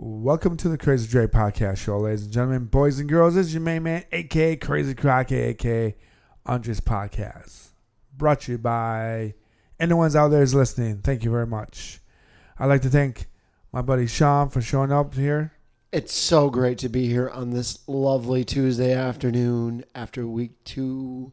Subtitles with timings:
[0.00, 3.34] Welcome to the Crazy Dre Podcast Show, ladies and gentlemen, boys and girls.
[3.34, 5.96] This is your main man, aka Crazy Croc, aka
[6.46, 7.70] Andres Podcast.
[8.16, 9.34] Brought to you by
[9.80, 10.98] anyone's out there is listening.
[10.98, 11.98] Thank you very much.
[12.60, 13.26] I'd like to thank
[13.72, 15.54] my buddy Sean for showing up here.
[15.90, 21.32] It's so great to be here on this lovely Tuesday afternoon after week two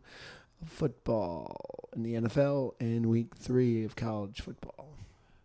[0.60, 4.90] of football in the NFL and week three of college football.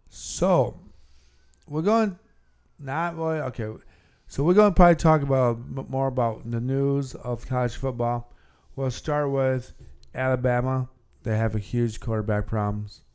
[0.09, 0.81] So,
[1.69, 2.19] we're going
[2.81, 3.69] not really okay.
[4.27, 5.59] So we're going to probably talk about
[5.91, 8.33] more about the news of college football.
[8.77, 9.73] We'll start with
[10.15, 10.89] Alabama.
[11.23, 13.03] They have a huge quarterback problems.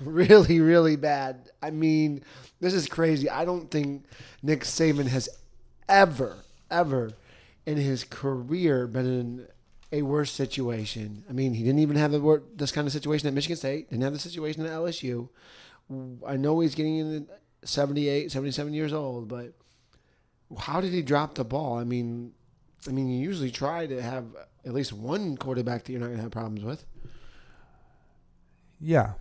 [0.00, 1.50] Really, really bad.
[1.60, 2.22] I mean,
[2.60, 3.28] this is crazy.
[3.28, 4.04] I don't think
[4.44, 5.28] Nick Saban has
[5.88, 6.36] ever,
[6.70, 7.14] ever
[7.66, 9.48] in his career been in
[9.90, 11.24] a worse situation.
[11.28, 12.12] I mean, he didn't even have
[12.56, 15.30] this kind of situation at Michigan State, didn't have the situation at LSU.
[16.24, 17.26] I know he's getting in
[17.68, 19.52] 78, 77 years old, but
[20.58, 21.78] how did he drop the ball?
[21.78, 22.32] I mean,
[22.86, 24.24] I mean, you usually try to have
[24.64, 26.84] at least one quarterback that you're not going to have problems with.
[28.80, 29.12] Yeah.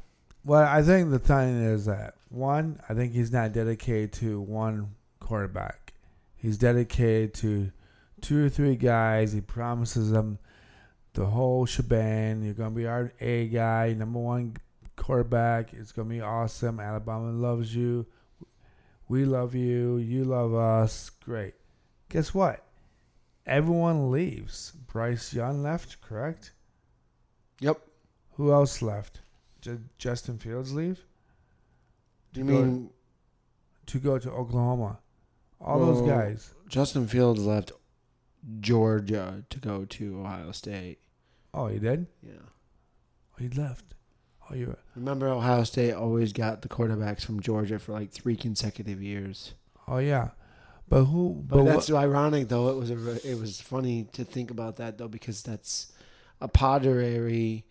[0.43, 4.95] Well, I think the thing is that one, I think he's not dedicated to one
[5.19, 5.93] quarterback.
[6.35, 7.71] He's dedicated to
[8.21, 9.33] two or three guys.
[9.33, 10.39] He promises them
[11.13, 12.43] the whole shebang.
[12.43, 14.55] You're gonna be our A guy, number one
[14.95, 15.73] quarterback.
[15.73, 16.79] It's gonna be awesome.
[16.79, 18.05] Alabama loves you.
[19.07, 19.97] We love you.
[19.97, 21.09] You love us.
[21.23, 21.53] Great.
[22.09, 22.63] Guess what?
[23.45, 24.73] Everyone leaves.
[24.87, 26.51] Bryce Young left, correct?
[27.61, 27.79] Yep.
[28.33, 29.21] Who else left?
[29.61, 31.03] J- Justin Fields leave
[32.33, 32.89] Do You mean
[33.87, 34.99] to go to Oklahoma.
[35.59, 36.53] All those guys.
[36.67, 37.71] Justin Fields left
[38.59, 40.99] Georgia to go to Ohio State.
[41.53, 42.05] Oh, he did.
[42.21, 42.33] Yeah.
[42.43, 43.95] Oh, he left.
[44.49, 44.75] Oh, you.
[44.95, 49.53] Remember, Ohio State always got the quarterbacks from Georgia for like three consecutive years.
[49.87, 50.29] Oh, yeah.
[50.89, 51.43] But who?
[51.45, 52.69] But, But, that's what, ironic, though.
[52.69, 55.91] It was a, it was funny to think about that, though, because that's
[56.39, 57.65] a pottery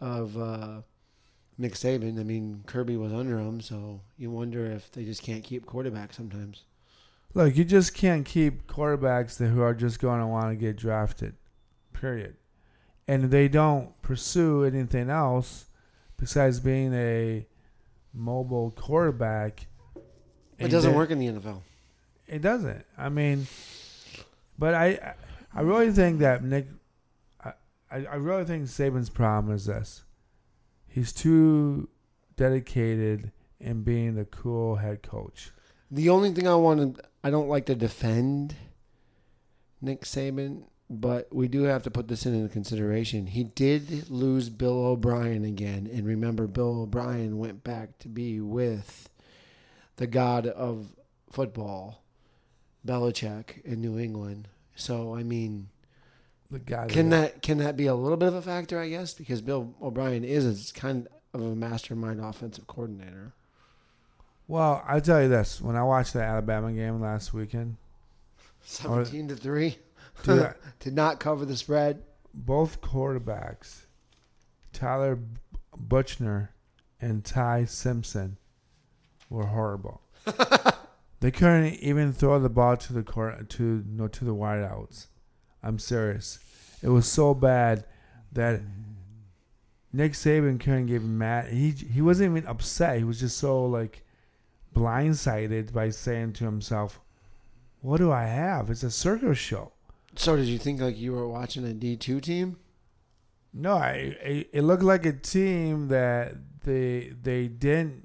[0.00, 0.82] of uh,
[1.56, 2.20] Nick Saban.
[2.20, 6.14] I mean, Kirby was under him, so you wonder if they just can't keep quarterbacks
[6.14, 6.64] sometimes.
[7.34, 10.76] look, you just can't keep quarterbacks that who are just going to want to get
[10.76, 11.36] drafted.
[11.94, 12.36] Period.
[13.06, 15.64] And they don't pursue anything else
[16.18, 17.46] besides being a
[18.12, 19.66] mobile quarterback.
[20.58, 21.60] It doesn't work in the NFL.
[22.26, 22.84] It doesn't.
[22.96, 23.46] I mean,
[24.58, 25.14] but I,
[25.54, 26.66] I really think that Nick,
[27.42, 27.52] I,
[27.90, 30.02] I I really think Saban's problem is this:
[30.86, 31.88] he's too
[32.36, 35.52] dedicated in being the cool head coach.
[35.90, 38.54] The only thing I want to, I don't like to defend
[39.80, 43.26] Nick Saban, but we do have to put this into consideration.
[43.26, 49.08] He did lose Bill O'Brien again, and remember, Bill O'Brien went back to be with
[49.96, 50.88] the god of
[51.30, 52.02] football,
[52.86, 54.48] Belichick, in New England.
[54.74, 55.68] So, I mean,
[56.50, 56.86] The guy.
[56.86, 58.78] can that can that be a little bit of a factor?
[58.78, 63.34] I guess because Bill O'Brien is a, kind of a mastermind offensive coordinator.
[64.46, 67.76] Well, I'll tell you this: when I watched the Alabama game last weekend,
[68.62, 69.76] Seventeen to three.
[70.26, 72.02] I- Did not cover the spread.
[72.34, 73.86] both quarterbacks,
[74.72, 75.18] Tyler
[75.76, 76.54] Buchner
[77.00, 78.36] and Ty Simpson,
[79.30, 80.00] were horrible.
[81.20, 85.06] they couldn't even throw the ball to the court to no to the wideouts.
[85.62, 86.38] I'm serious.
[86.82, 87.84] It was so bad
[88.32, 88.60] that
[89.92, 91.52] Nick Saban couldn't give mad.
[91.52, 92.98] He he wasn't even upset.
[92.98, 94.04] He was just so like
[94.74, 97.00] blindsided by saying to himself,
[97.80, 98.70] "What do I have?
[98.70, 99.72] It's a circus show."
[100.18, 102.56] So did you think like you were watching a D two team?
[103.54, 106.34] No, I, I it looked like a team that
[106.64, 108.04] they they didn't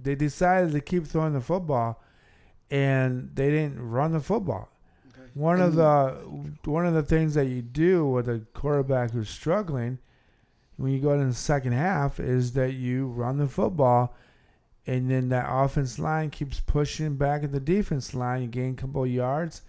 [0.00, 2.02] they decided to keep throwing the football
[2.70, 4.68] and they didn't run the football.
[5.32, 6.10] One of the
[6.64, 9.98] one of the things that you do with a quarterback who's struggling
[10.76, 14.14] when you go into the second half is that you run the football
[14.86, 18.76] and then that offense line keeps pushing back at the defense line, you gain a
[18.76, 19.62] couple of yards,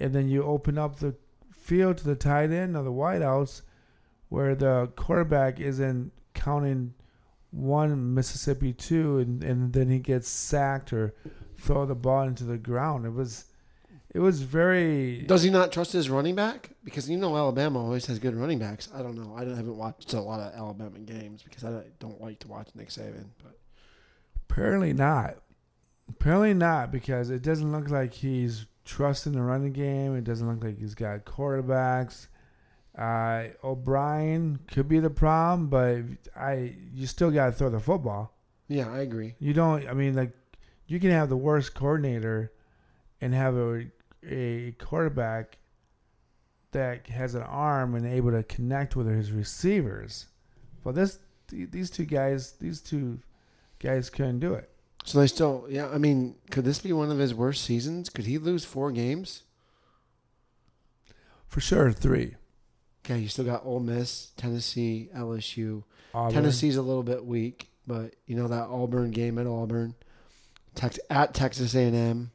[0.00, 1.14] and then you open up the
[1.52, 3.62] field to the tight end or the wideouts
[4.28, 6.94] where the quarterback isn't counting
[7.50, 11.14] one Mississippi two and, and then he gets sacked or
[11.58, 13.04] throw the ball into the ground.
[13.06, 13.44] It was
[14.12, 16.70] it was very Does he not trust his running back?
[16.82, 18.88] Because you know Alabama always has good running backs.
[18.94, 19.34] I don't know.
[19.36, 22.68] I don't- haven't watched a lot of Alabama games because I don't like to watch
[22.74, 23.26] Nick Saban.
[23.42, 23.58] But
[24.48, 25.36] apparently not.
[26.08, 30.16] Apparently not because it doesn't look like he's trusting the running game.
[30.16, 32.26] It doesn't look like he's got quarterbacks.
[32.98, 36.02] Uh, O'Brien could be the problem, but
[36.36, 38.34] I you still got to throw the football.
[38.68, 39.34] yeah, I agree.
[39.38, 39.88] You don't.
[39.88, 40.32] I mean, like
[40.86, 42.52] you can have the worst coordinator
[43.20, 43.86] and have a
[44.28, 45.58] a quarterback
[46.72, 50.26] that has an arm and able to connect with his receivers.
[50.84, 51.18] But this
[51.48, 53.20] these two guys, these two
[53.78, 54.68] guys couldn't do it.
[55.04, 55.88] So they still, yeah.
[55.88, 58.10] I mean, could this be one of his worst seasons?
[58.10, 59.42] Could he lose four games?
[61.46, 62.36] For sure, three.
[63.04, 65.82] Okay, you still got Ole Miss, Tennessee, LSU.
[66.14, 66.34] Auburn.
[66.34, 69.94] Tennessee's a little bit weak, but you know that Auburn game at Auburn,
[70.74, 72.30] Tex- at Texas A&M.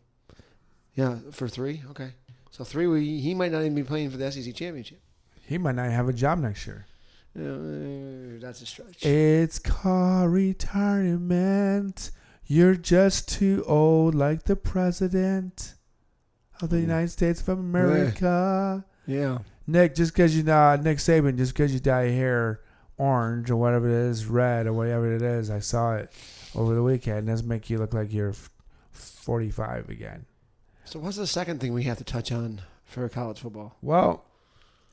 [0.96, 1.84] Yeah, for three.
[1.92, 2.14] Okay,
[2.52, 2.88] so three.
[2.88, 5.00] We, he might not even be playing for the SEC championship.
[5.44, 6.86] He might not have a job next year.
[7.38, 9.06] Uh, that's a stretch.
[9.06, 12.12] It's car retirement.
[12.48, 15.74] You're just too old, like the president
[16.62, 16.82] of the Mm.
[16.82, 18.86] United States of America.
[19.08, 19.40] yeah.
[19.68, 22.60] Nick, just because you uh, Nick Saban, just because you dye your hair
[22.98, 26.12] orange or whatever it is, red or whatever it is, I saw it
[26.54, 27.26] over the weekend.
[27.28, 28.34] Doesn't make you look like you're
[28.92, 30.26] 45 again.
[30.86, 33.76] So what's the second thing we have to touch on for college football?
[33.82, 34.24] Well,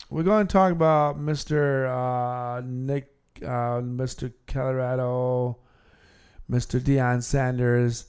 [0.08, 1.86] we're going to talk about Mr.
[1.86, 3.12] Uh, Nick,
[3.42, 4.32] uh, Mr.
[4.46, 5.58] Colorado,
[6.52, 6.78] Mr.
[6.78, 8.04] Deion Sanders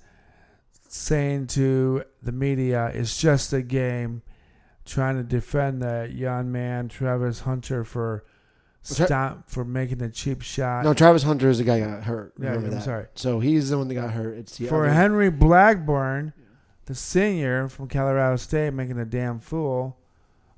[0.89, 4.21] saying to the media, it's just a game,
[4.85, 8.25] trying to defend that young man, Travis Hunter, for
[8.81, 10.83] stop for making a cheap shot.
[10.83, 12.33] No, Travis Hunter is the guy who got hurt.
[12.37, 12.83] yeah, Remember I'm that.
[12.83, 13.05] sorry.
[13.15, 14.37] So he's the one that got hurt.
[14.37, 16.33] It's the For other- Henry Blackburn,
[16.85, 19.97] the senior from Colorado State, making a damn fool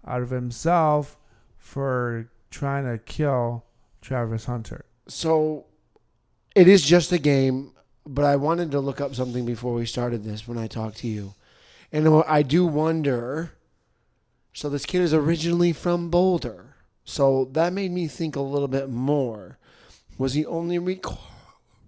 [0.08, 1.18] out of himself
[1.60, 3.64] for trying to kill
[4.02, 4.86] Travis Hunter.
[5.08, 5.66] So
[6.56, 7.74] it is just a game,
[8.08, 11.08] but I wanted to look up something before we started this when I talked to
[11.08, 11.34] you.
[11.92, 13.52] And I do wonder
[14.56, 16.76] so this kid is originally from Boulder.
[17.04, 19.58] So that made me think a little bit more.
[20.18, 21.04] Was he only rec-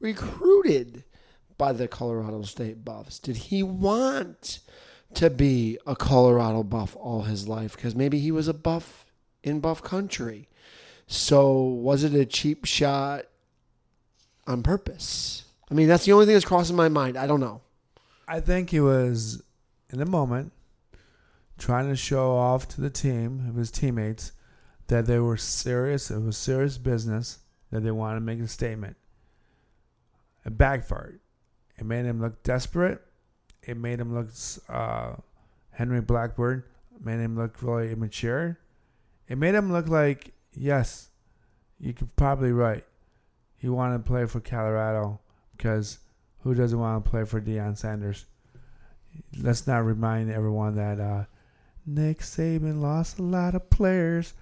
[0.01, 1.05] recruited
[1.57, 3.19] by the Colorado State Buffs?
[3.19, 4.59] Did he want
[5.13, 7.77] to be a Colorado Buff all his life?
[7.77, 9.05] Because maybe he was a Buff
[9.43, 10.49] in Buff country.
[11.07, 13.27] So was it a cheap shot
[14.45, 15.45] on purpose?
[15.69, 17.17] I mean, that's the only thing that's crossing my mind.
[17.17, 17.61] I don't know.
[18.27, 19.41] I think he was
[19.89, 20.51] in the moment
[21.57, 24.31] trying to show off to the team of his teammates
[24.87, 26.11] that they were serious.
[26.11, 27.39] It was serious business
[27.71, 28.95] that they wanted to make a statement.
[30.45, 31.19] It backfired.
[31.77, 33.01] It made him look desperate.
[33.61, 34.29] It made him look
[34.69, 35.15] uh,
[35.71, 36.63] Henry Blackburn.
[37.03, 38.57] Made him look really immature.
[39.27, 41.09] It made him look like yes,
[41.79, 42.85] you could probably right.
[43.57, 45.19] He wanted to play for Colorado
[45.57, 45.99] because
[46.43, 48.25] who doesn't want to play for Deion Sanders?
[49.41, 51.25] Let's not remind everyone that uh,
[51.85, 54.33] Nick Saban lost a lot of players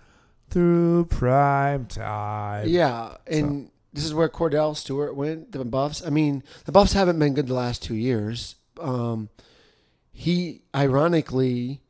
[0.49, 2.67] through prime time.
[2.67, 5.53] Yeah, and this is where Kordell Stewart went.
[5.53, 6.05] The Buffs.
[6.05, 8.55] I mean, the Buffs haven't been good the last two years.
[8.79, 9.29] Um,
[10.11, 11.81] he ironically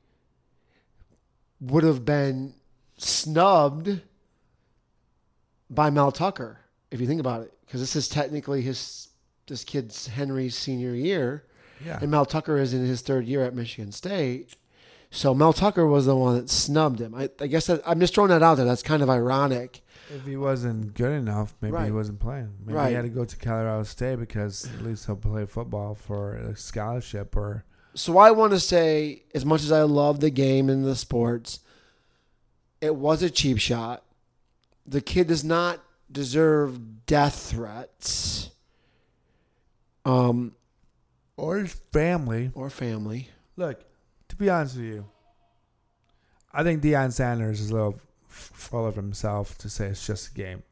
[1.60, 2.54] would have been
[2.98, 4.02] snubbed
[5.70, 6.60] by Mel Tucker
[6.92, 9.10] if you think about it, because this is technically his
[9.48, 11.44] this kid's Henry's senior year.
[11.86, 12.00] Yeah.
[12.02, 14.56] And Mel Tucker is in his third year at Michigan State.
[15.12, 17.14] So Mel Tucker was the one that snubbed him.
[17.16, 18.66] I, I guess that, I'm just throwing that out there.
[18.66, 19.82] That's kind of ironic.
[20.14, 22.54] If he wasn't good enough, maybe he wasn't playing.
[22.66, 22.90] Maybe Right.
[22.90, 26.56] he had to go to Colorado State because at least he'll play football for a
[26.56, 30.86] scholarship or So I want to say, as much as I love the game and
[30.86, 31.60] the sports,
[32.82, 34.04] it was a cheap shot.
[34.86, 35.80] The kid does not
[36.12, 38.52] deserve death threats.
[40.06, 40.54] Um,
[41.38, 42.52] or his family.
[42.54, 43.30] or family.
[43.58, 43.84] Look,
[44.30, 45.06] to be honest with you,
[46.54, 50.32] I think Deion Sanders is a little f- full of himself to say it's just
[50.32, 50.64] a game.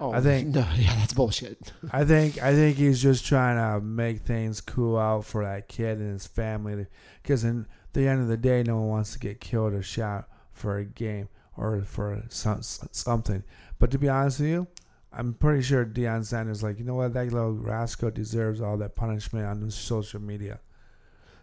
[0.00, 1.72] Oh, I think- no, yeah, that's bullshit.
[1.92, 5.98] I think I think he's just trying to make things cool out for that kid
[5.98, 6.86] and his family.
[7.22, 10.28] Because in the end of the day, no one wants to get killed or shot
[10.52, 13.42] for a game or for some, something.
[13.78, 14.66] But to be honest with you,
[15.14, 18.96] I'm pretty sure Deion Sanders like you know what that little rascal deserves all that
[18.96, 20.60] punishment on the social media.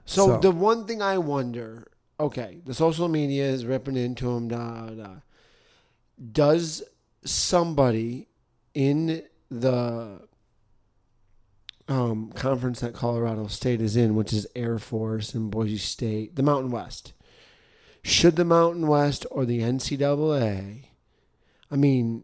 [0.06, 1.88] So, So- the one thing I wonder,
[2.20, 4.48] okay, the social media is ripping into him.
[4.48, 5.10] Da, da.
[6.32, 6.84] Does
[7.24, 8.28] somebody
[8.74, 10.22] in the
[11.88, 16.44] um, conference that Colorado State is in, which is Air Force and Boise State, the
[16.44, 17.14] Mountain West,
[18.04, 20.84] should the Mountain West or the NCAA?
[21.72, 22.24] I mean,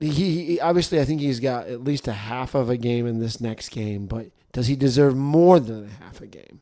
[0.00, 3.18] he, he obviously I think he's got at least a half of a game in
[3.18, 6.60] this next game, but does he deserve more than a half a game?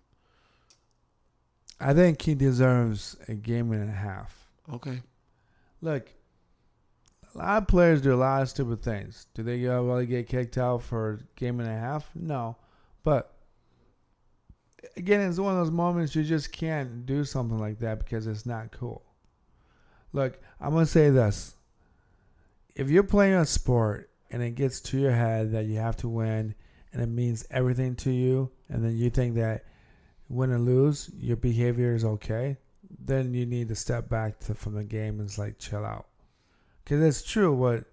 [1.78, 4.49] I think he deserves a game and a half.
[4.73, 5.02] Okay.
[5.83, 6.09] Look,
[7.35, 9.26] a lot of players do a lot of stupid things.
[9.35, 12.11] Do they uh, really get kicked out for a game and a half?
[12.14, 12.57] No,
[13.02, 13.37] but
[14.97, 18.47] again, it's one of those moments you just can't do something like that because it's
[18.47, 19.02] not cool.
[20.12, 21.57] Look, I'm gonna say this:
[22.76, 26.09] if you're playing a sport and it gets to your head that you have to
[26.09, 26.54] win
[26.92, 29.64] and it means everything to you, and then you think that
[30.28, 32.56] win or lose, your behavior is okay,
[33.00, 36.06] then you need to step back to, from the game and it's like chill out.
[36.85, 37.85] Because it's true what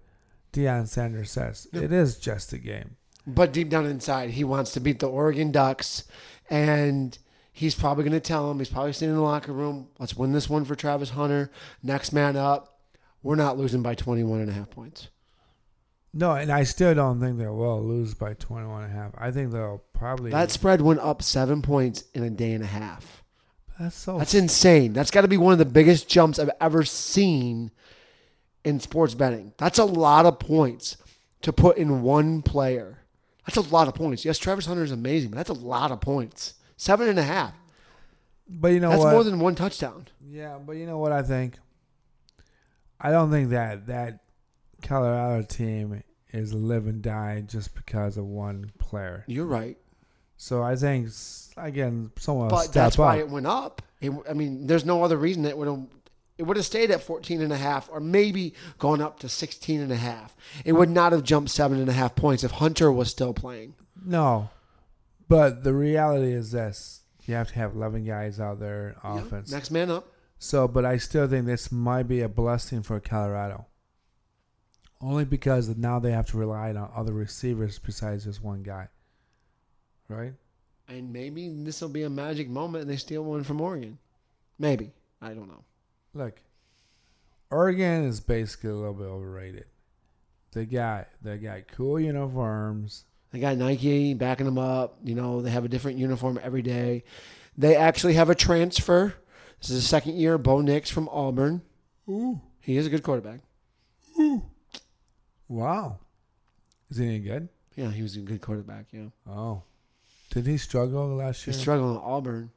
[0.52, 1.66] Deion Sanders says.
[1.72, 2.96] It is just a game.
[3.26, 6.04] But deep down inside, he wants to beat the Oregon Ducks,
[6.50, 7.16] and
[7.52, 8.58] he's probably going to tell him.
[8.58, 9.88] He's probably sitting in the locker room.
[9.98, 11.50] Let's win this one for Travis Hunter.
[11.82, 12.73] Next man up.
[13.24, 15.08] We're not losing by 21 and a half points.
[16.12, 19.12] No, and I still don't think they will lose by 21 and a half.
[19.18, 20.30] I think they'll probably.
[20.30, 23.24] That spread went up seven points in a day and a half.
[23.80, 24.18] that's so.
[24.18, 24.92] That's insane.
[24.92, 27.72] That's got to be one of the biggest jumps I've ever seen
[28.62, 29.54] in sports betting.
[29.56, 30.98] That's a lot of points
[31.42, 32.98] to put in one player.
[33.46, 34.24] That's a lot of points.
[34.24, 36.54] Yes, Travis Hunter is amazing, but that's a lot of points.
[36.76, 37.54] Seven and a half.
[38.48, 39.12] but you know That's what?
[39.12, 40.08] more than one touchdown.
[40.24, 41.58] yeah, but you know what I think?
[43.04, 44.20] I don't think that that
[44.82, 49.24] Colorado team is live and die just because of one player.
[49.26, 49.76] You're right.
[50.36, 51.08] So I think
[51.56, 53.00] again, someone But that's up.
[53.00, 53.82] why it went up.
[54.00, 55.86] It, I mean, there's no other reason it would have
[56.36, 59.80] it would have stayed at 14 and a half or maybe gone up to 16
[59.80, 60.34] and a half.
[60.64, 63.74] It would not have jumped seven and a half points if Hunter was still playing.
[64.04, 64.50] no,
[65.28, 69.50] but the reality is this: you have to have 11 guys out there Yeah, offense.
[69.52, 70.08] Next man up.
[70.44, 73.64] So, but I still think this might be a blessing for Colorado.
[75.00, 78.88] Only because now they have to rely on other receivers besides this one guy.
[80.06, 80.34] Right?
[80.86, 83.96] And maybe this will be a magic moment and they steal one from Oregon.
[84.58, 84.92] Maybe.
[85.22, 85.64] I don't know.
[86.12, 86.42] Look,
[87.50, 89.64] Oregon is basically a little bit overrated.
[90.52, 93.06] They got they got cool uniforms.
[93.32, 94.98] They got Nike backing them up.
[95.02, 97.04] You know, they have a different uniform every day.
[97.56, 99.14] They actually have a transfer.
[99.64, 101.62] This is the second year, Bo Nix from Auburn.
[102.06, 102.38] Ooh.
[102.60, 103.40] He is a good quarterback.
[104.20, 104.42] Ooh.
[105.48, 106.00] Wow.
[106.90, 107.48] Is he any good?
[107.74, 109.06] Yeah, he was a good quarterback, yeah.
[109.26, 109.62] Oh.
[110.28, 111.54] Did he struggle last year?
[111.54, 112.50] He's struggling at Auburn.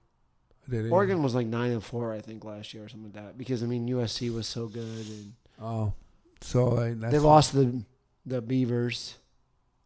[0.69, 0.91] Did he?
[0.91, 3.37] Oregon was like nine and four, I think, last year or something like that.
[3.37, 5.93] Because I mean, USC was so good, and Oh.
[6.41, 7.83] So like, that's they lost the
[8.25, 9.15] the Beavers.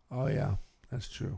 [0.10, 0.56] Oh yeah,
[0.92, 1.38] that's true.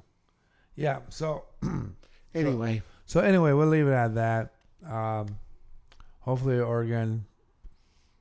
[0.78, 1.00] Yeah.
[1.10, 1.44] So
[2.34, 4.54] Anyway, so anyway, we'll leave it at that.
[4.90, 5.28] Um,
[6.24, 7.26] hopefully Oregon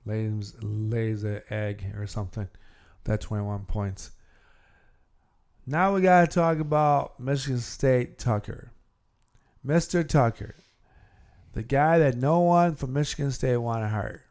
[0.04, 2.49] lays lays an egg or something.
[3.04, 4.12] That twenty one points.
[5.66, 8.73] Now we gotta talk about Michigan State Tucker,
[9.64, 10.54] Mister Tucker,
[11.52, 14.25] the guy that no one from Michigan State wanted to hire.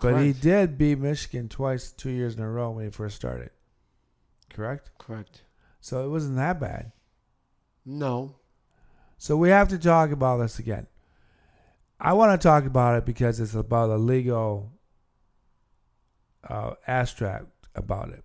[0.00, 3.50] But he did beat Michigan twice, two years in a row when he first started.
[4.52, 4.90] Correct.
[4.98, 5.42] correct.
[5.80, 6.92] So it wasn't that bad.
[7.84, 8.34] No,
[9.16, 10.86] So we have to talk about this again.
[11.98, 14.72] I want to talk about it because it's about a legal
[16.48, 18.22] uh, abstract about it.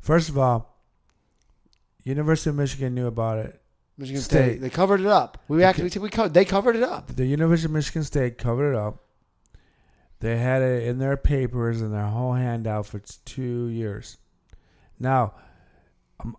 [0.00, 0.82] First of all,
[2.02, 3.60] University of Michigan knew about it.
[3.96, 4.44] Michigan State.
[4.44, 4.60] State.
[4.60, 5.38] They covered it up.
[5.48, 7.14] We actually we co- they covered it up.
[7.14, 9.04] The University of Michigan State covered it up.
[10.20, 14.16] They had it in their papers and their whole handout for two years.
[14.98, 15.34] Now,
[16.20, 16.36] um,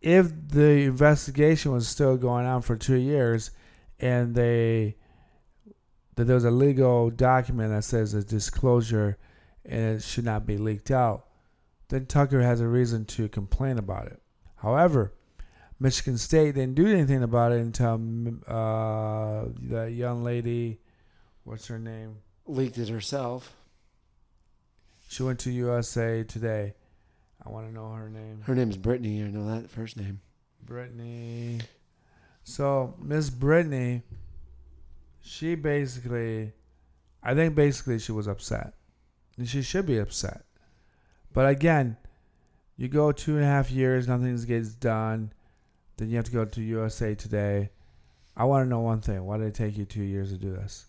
[0.00, 3.50] if the investigation was still going on for two years,
[3.98, 4.96] and they
[6.16, 9.16] that there was a legal document that says a disclosure
[9.64, 11.26] and it should not be leaked out,
[11.88, 14.20] then Tucker has a reason to complain about it.
[14.56, 15.12] However,
[15.78, 17.94] Michigan State didn't do anything about it until
[18.46, 20.80] uh, that young lady,
[21.44, 22.16] what's her name?
[22.46, 23.54] Leaked it herself.
[25.08, 26.74] She went to USA Today.
[27.44, 28.40] I want to know her name.
[28.42, 29.22] Her name's Brittany.
[29.22, 30.20] I know that first name.
[30.64, 31.60] Brittany.
[32.42, 34.02] So Miss Brittany,
[35.26, 36.52] she basically,
[37.22, 38.74] I think basically she was upset,
[39.36, 40.44] and she should be upset.
[41.32, 41.96] But again,
[42.76, 45.32] you go two and a half years, nothing gets done,
[45.96, 47.70] then you have to go to USA Today.
[48.36, 50.52] I want to know one thing: why did it take you two years to do
[50.52, 50.86] this?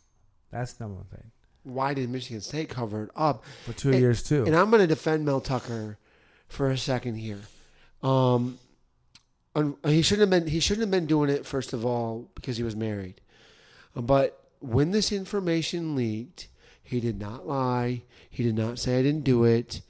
[0.52, 1.32] That's number one thing.
[1.64, 3.44] Why did Michigan State cover it up?
[3.66, 4.46] For two And- years too.
[4.46, 5.98] And I'm going to defend Mel Tucker
[6.48, 7.42] for a second here.
[8.04, 8.58] Um,
[9.86, 10.52] he shouldn't have been.
[10.52, 13.20] He shouldn't have been doing it first of all because he was married.
[14.02, 16.48] But when this information leaked,
[16.84, 18.04] he did not lie.
[18.30, 19.82] He did not say I didn't do it.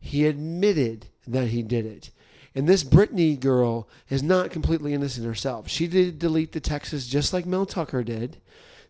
[0.00, 2.10] He admitted that he did it.
[2.54, 5.68] And this Brittany girl is not completely innocent herself.
[5.68, 8.38] She did delete the texts just like Mel Tucker did.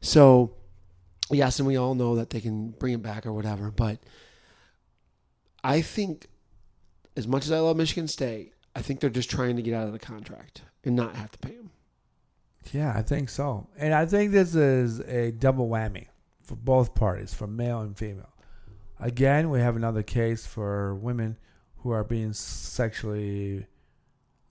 [0.01, 0.55] So,
[1.31, 3.71] yes, and we all know that they can bring it back or whatever.
[3.71, 3.99] But
[5.63, 6.29] I think,
[7.17, 9.87] as much as I love Michigan State, I think they're just trying to get out
[9.87, 11.72] of the contract and not have to pay him.
[12.71, 13.69] Yeah, I think so.
[13.77, 16.07] And I think this is a double whammy
[16.43, 18.33] for both parties, for male and female.
[19.01, 21.37] Again, we have another case for women
[21.79, 23.67] who are being sexually,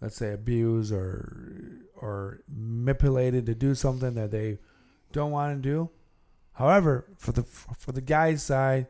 [0.02, 4.58] let's say, abused or or manipulated to do something that they
[5.14, 5.90] don't want to do.
[6.54, 8.88] However, for the for the guy's side,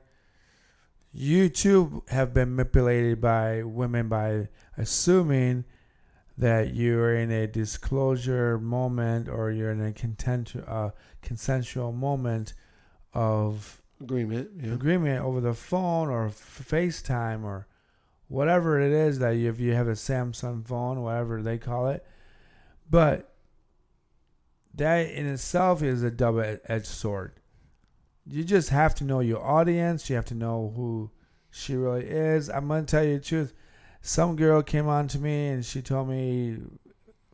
[1.14, 4.48] you too have been manipulated by women by
[4.78, 5.66] assuming
[6.38, 12.54] that you're in a disclosure moment or you're in a content, uh, consensual moment
[13.14, 14.50] of Agreement.
[14.60, 14.74] Yeah.
[14.74, 17.68] agreement over the phone or FaceTime or
[18.28, 22.04] whatever it is that you, if you have a Samsung phone, whatever they call it.
[22.90, 23.34] But
[24.74, 27.34] that in itself is a double edged sword.
[28.26, 30.10] You just have to know your audience.
[30.10, 31.12] You have to know who
[31.50, 32.50] she really is.
[32.50, 33.54] I'm going to tell you the truth.
[34.02, 36.58] Some girl came on to me and she told me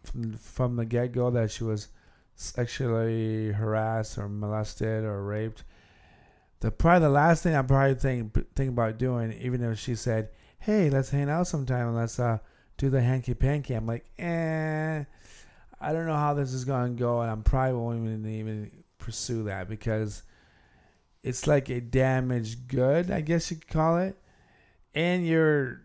[0.04, 1.88] from, from the get go that she was
[2.36, 5.64] sexually harassed or molested or raped.
[6.60, 10.30] The probably the last thing I probably think think about doing, even if she said,
[10.60, 12.40] "Hey, let's hang out sometime and let's uh
[12.78, 15.04] do the hanky panky," I'm like, eh,
[15.80, 19.44] I don't know how this is gonna go, and I'm probably won't even even pursue
[19.44, 20.24] that because
[21.24, 24.18] it's like a damaged good, I guess you could call it,
[24.96, 25.82] and you're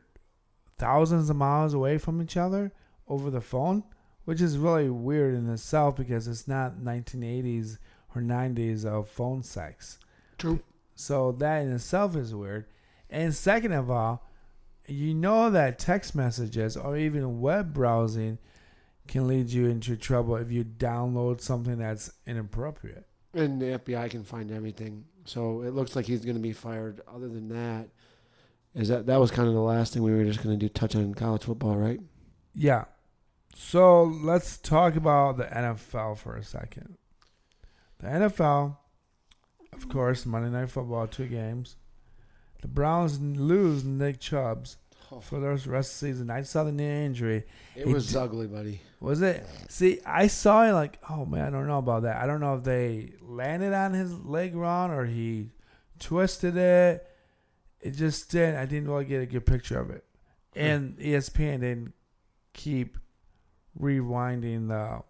[0.79, 2.73] thousands of miles away from each other
[3.09, 3.85] over the phone,
[4.25, 7.79] which is really weird in itself because it's not 1980s
[8.14, 9.99] or 90s of phone sex.
[10.38, 10.61] True.
[10.95, 12.67] So that in itself is weird.
[13.11, 14.29] And second of all,
[14.87, 18.38] you know that text messages or even web browsing
[19.07, 23.07] can lead you into trouble if you download something that's inappropriate.
[23.35, 25.05] And the FBI can find everything.
[25.25, 27.00] So it looks like he's going to be fired.
[27.12, 27.88] Other than that,
[28.75, 30.69] is that that was kind of the last thing we were just going to do
[30.69, 32.00] touch on college football, right?
[32.55, 32.85] Yeah.
[33.55, 36.97] So let's talk about the NFL for a second.
[37.99, 38.76] The NFL,
[39.73, 41.76] of course, Monday Night Football, two games.
[42.62, 44.79] The Browns lose Nick Chubbs
[45.11, 45.20] oh.
[45.20, 46.31] for the rest of the season.
[46.31, 47.44] I saw the knee injury.
[47.77, 48.81] It He was d- ugly, buddy.
[49.01, 49.47] Was it?
[49.68, 52.23] See, I saw it like, oh man, I don't know about that.
[52.23, 55.51] I don't know if they landed on his leg wrong or he
[55.99, 57.07] twisted it.
[57.83, 58.57] It just didn't.
[58.57, 60.05] I didn't really get a good picture of it.
[60.55, 61.95] And E ESPN didn't
[62.53, 62.99] keep
[63.79, 65.03] rewinding the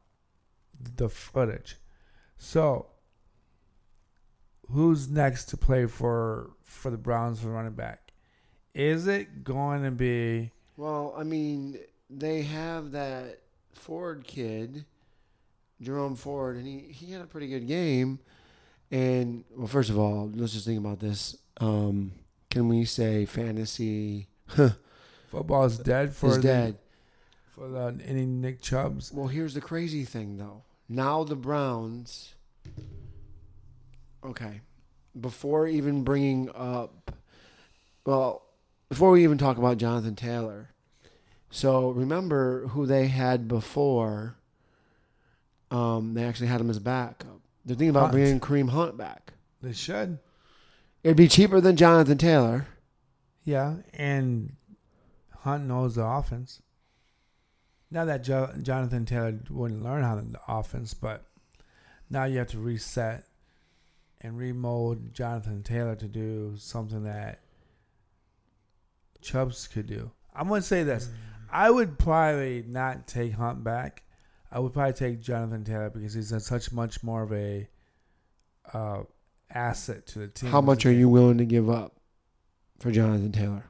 [0.96, 1.76] the footage.
[2.38, 2.86] So,
[4.70, 8.12] who's next to play for for the Browns for running back?
[8.74, 10.50] Is it going to be?
[10.76, 13.40] Well, I mean, they have that
[13.74, 14.84] Ford kid,
[15.80, 18.18] Jerome Ford, and he, he had a pretty good game.
[18.90, 21.36] And, well, first of all, let's just think about this.
[21.58, 22.12] Um,
[22.52, 24.28] can we say fantasy
[25.28, 26.78] Football is dead for is the, dead?
[27.48, 29.10] for the any Nick Chubbs.
[29.10, 30.62] Well, here's the crazy thing, though.
[30.86, 32.34] Now the Browns.
[34.22, 34.60] Okay.
[35.18, 37.16] Before even bringing up.
[38.04, 38.42] Well,
[38.90, 40.68] before we even talk about Jonathan Taylor.
[41.50, 44.36] So remember who they had before.
[45.70, 47.40] Um, they actually had him as backup.
[47.64, 48.12] They're thinking about Hunt.
[48.12, 49.32] bringing Kareem Hunt back.
[49.62, 50.18] They should.
[51.02, 52.66] It'd be cheaper than Jonathan Taylor.
[53.44, 54.54] Yeah, and
[55.40, 56.62] Hunt knows the offense.
[57.90, 61.24] Not that jo- Jonathan Taylor wouldn't learn how to the offense, but
[62.08, 63.24] now you have to reset
[64.20, 67.40] and remold Jonathan Taylor to do something that
[69.20, 70.10] Chubbs could do.
[70.34, 71.10] I'm gonna say this:
[71.50, 74.04] I would probably not take Hunt back.
[74.50, 77.68] I would probably take Jonathan Taylor because he's such much more of a
[78.72, 79.02] uh,
[79.54, 80.50] asset to the team.
[80.50, 81.96] How much are you willing to give up
[82.78, 83.64] for Jonathan Taylor?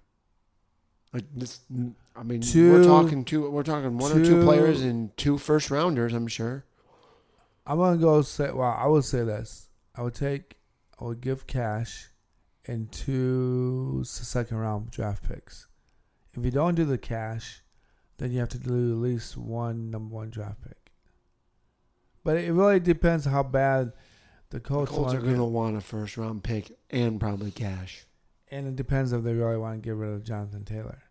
[1.13, 1.61] Like this,
[2.17, 3.51] I mean, Two- we're talking two.
[3.51, 6.13] We're talking one or two two- players and two first rounders.
[6.15, 6.65] I'm sure.
[7.67, 8.51] I'm gonna go say.
[8.51, 9.69] Well, I would say this.
[9.95, 10.57] I would take.
[11.01, 12.09] I would give cash,
[12.67, 15.67] and two second round draft picks.
[16.35, 17.63] If you don't do the cash,
[18.17, 20.93] then you have to do at least one number one draft pick.
[22.25, 23.93] But it really depends how bad
[24.53, 28.05] the The Colts, Colts are going to want a first round pick and probably cash.
[28.51, 31.03] and it depends if they really want to get rid of Jonathan Taylor.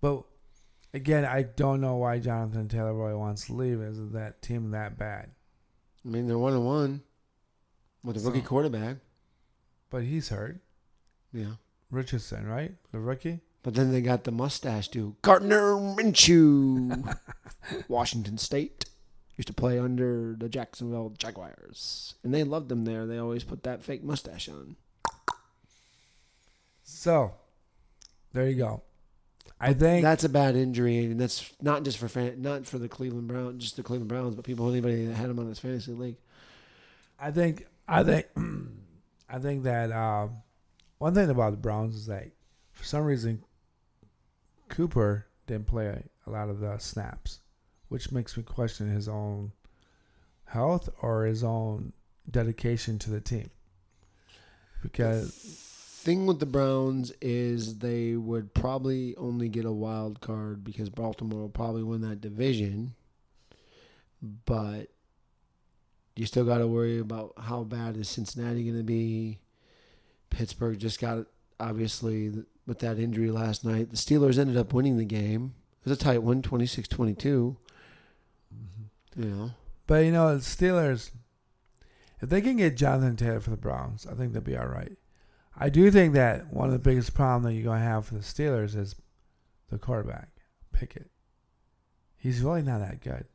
[0.00, 0.22] But
[0.94, 3.80] again, I don't know why Jonathan Taylor really wants to leave.
[3.80, 5.30] Is that team that bad?
[6.04, 7.02] I mean, they're one and one
[8.04, 8.98] with a rookie quarterback.
[9.90, 10.60] But he's hurt.
[11.32, 11.54] Yeah.
[11.90, 12.72] Richardson, right?
[12.92, 13.40] The rookie.
[13.64, 17.16] But then they got the mustache dude, Gardner Minshew,
[17.88, 18.84] Washington State.
[19.38, 23.06] Used to play under the Jacksonville Jaguars, and they loved him there.
[23.06, 24.76] They always put that fake mustache on.
[26.82, 27.34] So,
[28.32, 28.82] there you go.
[29.60, 32.88] I think That's a bad injury, and that's not just for fan, not for the
[32.88, 35.92] Cleveland Browns, just the Cleveland Browns, but people anybody that had him on his fantasy
[35.92, 36.16] league.
[37.18, 38.26] I think I think
[39.28, 40.42] I think that um,
[40.98, 42.28] one thing about the Browns is that
[42.72, 43.42] for some reason
[44.68, 47.40] Cooper didn't play a lot of the snaps,
[47.88, 49.52] which makes me question his own
[50.46, 51.92] health or his own
[52.30, 53.50] dedication to the team.
[54.82, 55.66] Because
[56.00, 61.40] Thing with the Browns is they would probably only get a wild card because Baltimore
[61.40, 62.94] will probably win that division,
[64.46, 64.86] but
[66.14, 69.40] you still got to worry about how bad is Cincinnati going to be.
[70.30, 71.26] Pittsburgh just got
[71.58, 72.32] obviously
[72.64, 73.90] with that injury last night.
[73.90, 75.54] The Steelers ended up winning the game.
[75.80, 77.56] It was a tight one, 26-22.
[79.18, 79.50] You know.
[79.86, 81.10] But you know, the Steelers,
[82.20, 84.96] if they can get Jonathan Taylor for the Browns, I think they'll be all right.
[85.56, 88.14] I do think that one of the biggest problems that you're going to have for
[88.14, 88.94] the Steelers is
[89.70, 90.28] the quarterback,
[90.72, 91.10] Pickett.
[92.16, 93.26] He's really not that good.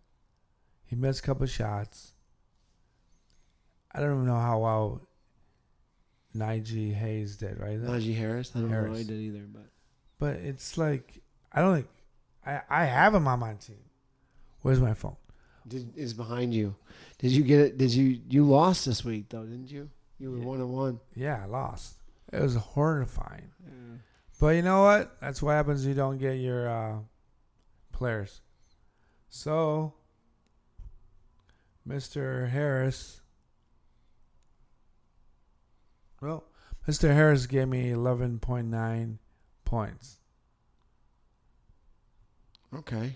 [0.86, 2.13] He missed a couple shots.
[3.91, 5.02] I don't even know how well
[6.36, 7.80] Najee Hayes did, right?
[7.80, 8.52] Najee Harris.
[8.56, 9.00] I don't know how Harris.
[9.00, 9.65] he did either, but
[10.19, 11.88] But it's like I don't think
[12.46, 13.78] I I have him on my team.
[14.62, 15.17] Where's my phone?
[15.67, 16.76] Did, is behind you.
[17.19, 17.78] Did you get it?
[17.78, 19.43] Did you you lost this week though?
[19.43, 19.89] Didn't you?
[20.19, 20.45] You were Yeah.
[20.45, 20.99] one and one.
[21.15, 21.95] Yeah, I lost.
[22.32, 23.49] It was horrifying.
[24.39, 25.19] But you know what?
[25.21, 25.86] That's what happens.
[25.86, 26.95] You don't get your uh,
[27.93, 28.41] players.
[29.30, 29.93] So,
[31.88, 32.49] Mr.
[32.49, 33.21] Harris.
[36.21, 36.43] Well,
[36.88, 37.13] Mr.
[37.13, 39.19] Harris gave me eleven point nine
[39.65, 40.17] points,
[42.76, 43.15] Okay.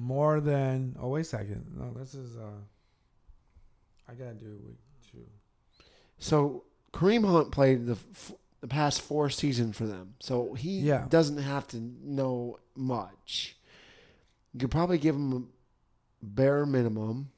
[0.00, 0.96] More than.
[1.00, 1.66] Oh wait a second.
[1.76, 2.36] No, this is.
[2.36, 2.60] uh
[4.08, 4.78] I gotta do week
[5.12, 5.26] two.
[6.18, 11.06] So Kareem Hunt played the f- the past four seasons for them, so he Yeah.
[11.08, 13.56] doesn't have to know much.
[14.52, 15.42] You could probably give him a
[16.26, 17.30] bare minimum.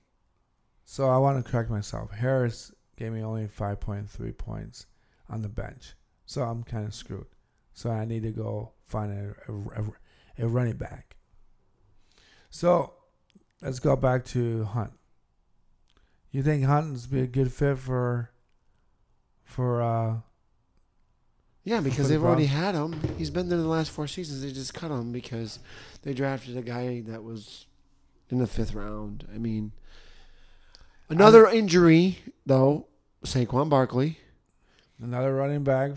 [0.84, 2.10] So I want to correct myself.
[2.10, 4.86] Harris gave me only 5.3 points
[5.28, 5.94] on the bench.
[6.26, 7.26] So I'm kind of screwed.
[7.72, 11.11] So I need to go find a, a, a- a running back.
[12.52, 12.92] So
[13.62, 14.92] let's go back to Hunt.
[16.30, 18.30] You think Hunt's be a good fit for
[19.42, 20.16] for uh
[21.64, 23.00] Yeah, because the they've already had him.
[23.16, 24.42] He's been there the last four seasons.
[24.42, 25.60] They just cut him because
[26.02, 27.64] they drafted a guy that was
[28.28, 29.26] in the fifth round.
[29.34, 29.72] I mean,
[31.08, 32.86] another injury though.
[33.24, 34.18] Saquon Barkley.
[35.00, 35.92] another running back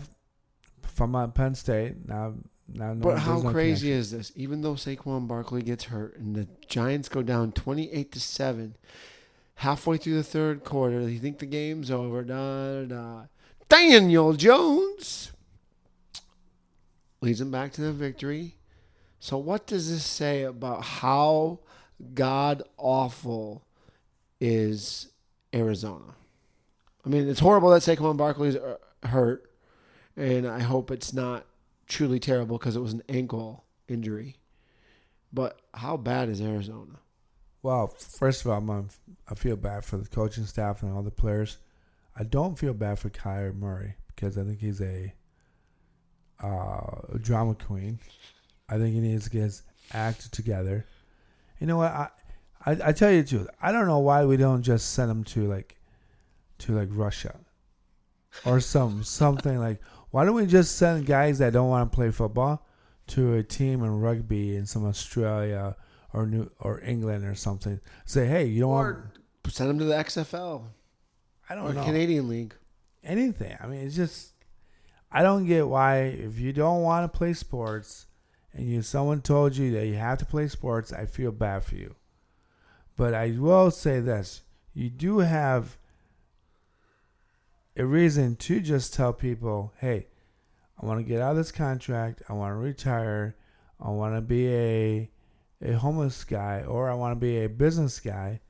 [0.82, 2.08] from uh, Penn State?
[2.08, 2.34] Now,
[2.72, 4.00] now, no, But how no crazy connection.
[4.00, 4.32] is this?
[4.36, 8.76] Even though Saquon Barkley gets hurt and the Giants go down twenty-eight to seven,
[9.56, 12.22] halfway through the third quarter, you think the game's over.
[12.22, 13.22] Da, da, da.
[13.68, 15.32] Daniel Jones
[17.20, 18.56] leads them back to the victory.
[19.18, 21.60] So, what does this say about how
[22.14, 23.64] god awful
[24.40, 25.08] is
[25.54, 26.14] Arizona?
[27.04, 29.50] I mean, it's horrible that Saquon Barkley's uh, hurt,
[30.16, 31.46] and I hope it's not
[31.86, 34.36] truly terrible because it was an ankle injury.
[35.32, 37.00] But how bad is Arizona?
[37.62, 38.88] Well, first of all, I'm,
[39.28, 41.58] I feel bad for the coaching staff and all the players.
[42.16, 45.12] I don't feel bad for Kyler Murray because I think he's a,
[46.42, 47.98] uh, drama queen.
[48.68, 50.86] I think he needs to get his act together.
[51.60, 51.92] You know what?
[51.92, 52.08] I,
[52.64, 53.48] I I tell you the truth.
[53.62, 55.76] I don't know why we don't just send him to like,
[56.58, 57.36] to like Russia,
[58.44, 59.80] or some something like.
[60.16, 62.66] Why don't we just send guys that don't want to play football
[63.08, 65.76] to a team in rugby in some Australia
[66.14, 67.80] or New or England or something?
[68.06, 68.88] Say, hey, you don't want.
[68.88, 69.10] Or
[69.50, 70.68] send them to the XFL
[71.50, 72.54] I don't know Canadian League.
[73.04, 73.58] anything.
[73.60, 74.32] I mean, it's just
[75.12, 78.06] I don't get why if you don't want to play sports
[78.54, 81.74] and you someone told you that you have to play sports, I feel bad for
[81.74, 81.94] you.
[82.96, 85.76] But I will say this: you do have
[87.76, 90.08] a reason to just tell people, "Hey,
[90.80, 92.22] I want to get out of this contract.
[92.28, 93.36] I want to retire.
[93.80, 95.10] I want to be a
[95.62, 98.40] a homeless guy, or I want to be a business guy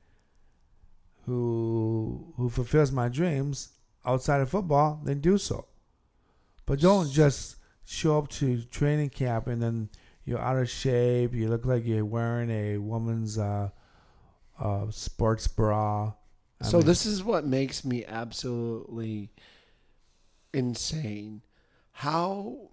[1.25, 3.69] who who fulfills my dreams
[4.05, 5.67] outside of football, then do so.
[6.65, 9.89] But don't just show up to training camp and then
[10.25, 11.33] you're out of shape.
[11.33, 13.69] You look like you're wearing a woman's uh,
[14.59, 16.13] uh, sports bra.
[16.61, 19.29] I so mean, this is what makes me absolutely
[20.53, 21.41] insane.
[21.91, 22.69] How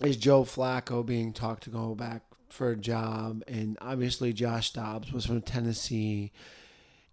[0.00, 3.42] is Joe Flacco being talked to go back for a job?
[3.48, 6.32] And obviously Josh Dobbs was from Tennessee,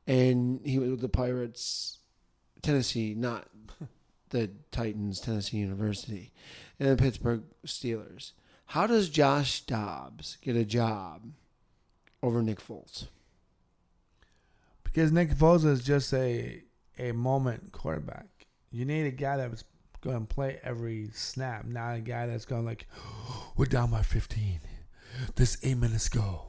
[0.05, 1.97] and he was with the Pirates,
[2.61, 3.47] Tennessee, not
[4.29, 6.31] the Titans, Tennessee University,
[6.79, 8.33] and the Pittsburgh Steelers.
[8.71, 11.31] How does Josh Dobbs get a job
[12.21, 13.07] over Nick Foles?
[14.97, 16.63] Because Nick Foles is just a
[16.97, 18.25] a moment quarterback.
[18.71, 19.63] You need a guy that's
[20.01, 22.87] going to play every snap, not a guy that's going like,
[23.55, 24.59] "We're down by 15.
[25.35, 26.47] This eight minutes go.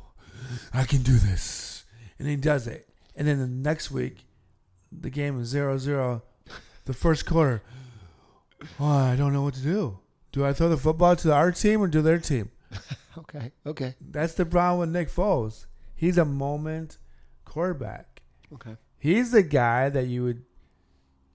[0.72, 1.84] I can do this,"
[2.18, 2.88] and he does it.
[3.14, 4.24] And then the next week,
[4.90, 6.22] the game is 0-0.
[6.86, 7.62] The first quarter,
[8.80, 9.98] oh, I don't know what to do.
[10.32, 12.50] Do I throw the football to our team or to their team?
[13.18, 15.66] Okay, okay, That's the problem with Nick Foles.
[15.96, 16.98] He's a moment
[17.44, 18.07] quarterback.
[18.54, 18.76] Okay.
[18.98, 20.44] He's the guy that you would,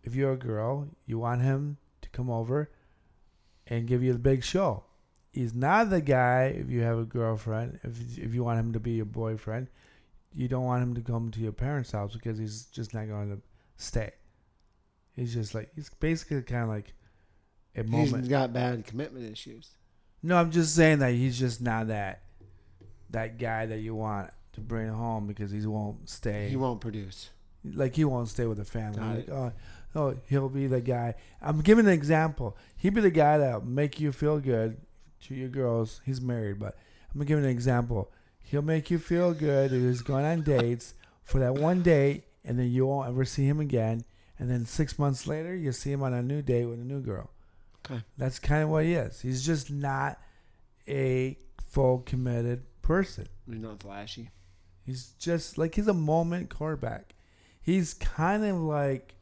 [0.03, 2.69] if you're a girl, you want him to come over
[3.67, 4.83] and give you the big show.
[5.31, 8.79] He's not the guy if you have a girlfriend, if if you want him to
[8.79, 9.67] be your boyfriend,
[10.33, 13.35] you don't want him to come to your parents' house because he's just not going
[13.35, 13.41] to
[13.77, 14.11] stay.
[15.15, 16.93] He's just like he's basically kind of like
[17.75, 18.23] a moment.
[18.23, 19.71] He's got bad commitment issues.
[20.21, 22.23] No, I'm just saying that he's just not that
[23.09, 26.47] that guy that you want to bring home because he won't stay.
[26.49, 27.29] He won't produce.
[27.63, 28.99] like he won't stay with the family.
[29.17, 29.51] Like, oh,
[29.95, 31.15] oh, he'll be the guy.
[31.41, 32.57] I'm giving an example.
[32.75, 34.77] He'd be the guy that'll make you feel good
[35.21, 36.01] to your girls.
[36.05, 36.75] He's married, but
[37.13, 38.11] I'm gonna give an example.
[38.39, 39.71] He'll make you feel good.
[39.71, 43.59] He's going on dates for that one date, and then you won't ever see him
[43.59, 44.03] again.
[44.37, 46.99] And then six months later, you see him on a new date with a new
[47.01, 47.29] girl.
[47.89, 48.01] Okay.
[48.17, 49.21] That's kind of what he is.
[49.21, 50.19] He's just not
[50.87, 51.37] a
[51.69, 53.27] full committed person.
[53.49, 54.29] He's not flashy.
[54.85, 57.13] He's just like he's a moment quarterback.
[57.61, 59.15] He's kind of like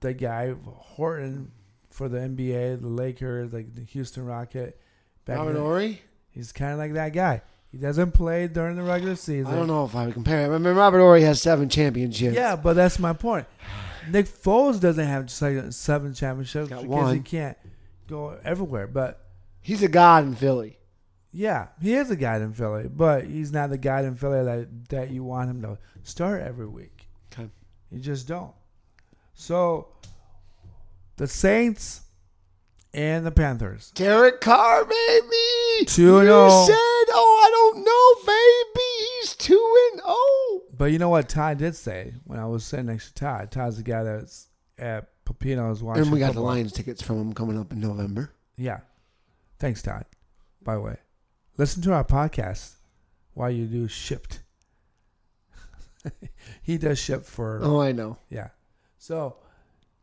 [0.00, 1.52] the guy Horton
[1.88, 4.78] for the NBA, the Lakers, like the Houston Rocket.
[5.24, 5.62] Back Robert then.
[5.62, 6.02] Horry?
[6.30, 7.42] He's kind of like that guy.
[7.72, 9.52] He doesn't play during the regular season.
[9.52, 10.52] I don't know if I would compare him.
[10.52, 12.34] I mean, Robert Horry has seven championships.
[12.34, 13.46] Yeah, but that's my point.
[14.10, 17.56] Nick Foles doesn't have seven championships Got because he can't
[18.08, 18.86] go everywhere.
[18.88, 19.20] But
[19.60, 20.78] He's a god in Philly.
[21.32, 24.88] Yeah, he is a guy in Philly, but he's not the guy in Philly that
[24.88, 27.08] that you want him to start every week.
[27.32, 27.48] Okay.
[27.90, 28.54] You just don't.
[29.34, 29.88] So
[31.16, 32.02] the Saints
[32.92, 33.92] and the Panthers.
[33.94, 35.86] Derek Carr, baby.
[35.86, 36.66] 2 You and oh.
[36.66, 38.32] said, oh, I don't know,
[38.74, 38.86] baby.
[39.20, 40.62] He's 2 and oh.
[40.76, 43.50] But you know what Todd did say when I was sitting next to Todd?
[43.50, 46.04] Todd's the guy that's at Pepino's watching.
[46.04, 46.40] And we got the.
[46.40, 48.32] Lions tickets from him coming up in November.
[48.56, 48.80] Yeah.
[49.58, 50.06] Thanks, Todd.
[50.62, 50.96] By the way,
[51.60, 52.72] listen to our podcast
[53.34, 54.40] while you do shipped.
[56.62, 58.16] he does ship for Oh, I know.
[58.30, 58.48] yeah.
[58.98, 59.36] So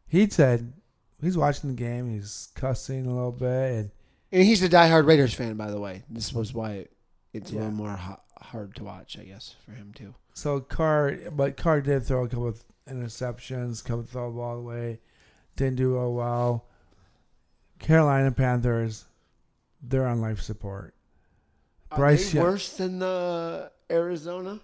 [0.07, 0.73] he said
[1.21, 2.13] he's watching the game.
[2.13, 3.91] He's cussing a little bit, and
[4.31, 6.03] And he's a diehard Raiders fan, by the way.
[6.09, 6.85] This was why
[7.33, 10.13] it's a little more ha- hard to watch, I guess, for him, too.
[10.33, 14.99] so Carr, but Carr did throw a couple of interceptions, couple throw the ball away,
[15.55, 16.65] didn't do real well.
[17.79, 19.05] Carolina Panthers,
[19.81, 20.93] they're on life support.
[21.91, 24.59] Are Bryce they Young- worse than the Arizona?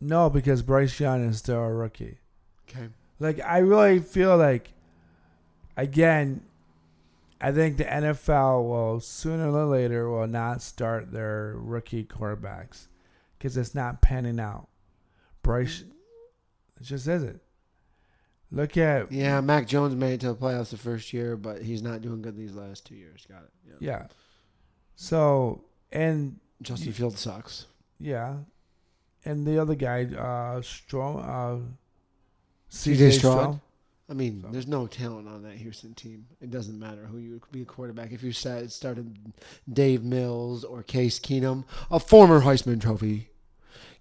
[0.00, 2.18] No, because Bryce Young is still a rookie.
[2.68, 2.88] Okay.
[3.18, 4.72] Like I really feel like
[5.76, 6.42] again,
[7.40, 12.88] I think the NFL will sooner or later will not start their rookie quarterbacks
[13.38, 14.68] because it's not panning out.
[15.42, 15.90] Bryce, mm.
[16.80, 17.40] it just isn't.
[18.50, 21.82] Look at Yeah, Mac Jones made it to the playoffs the first year, but he's
[21.82, 23.26] not doing good these last two years.
[23.28, 23.50] Got it.
[23.66, 23.74] Yeah.
[23.80, 24.06] yeah.
[24.96, 27.66] So and Justin Fields sucks.
[27.98, 28.36] yeah,
[29.24, 31.58] and the other guy, uh, Strom, uh,
[32.70, 33.12] CJ.
[33.18, 33.60] Stroud.
[34.10, 36.26] I mean, So- there's no talent on that Houston team.
[36.40, 38.10] It doesn't matter who you be a quarterback.
[38.10, 39.32] If you said started
[39.70, 43.28] Dave Mills or Case Keenum, a former Heisman Trophy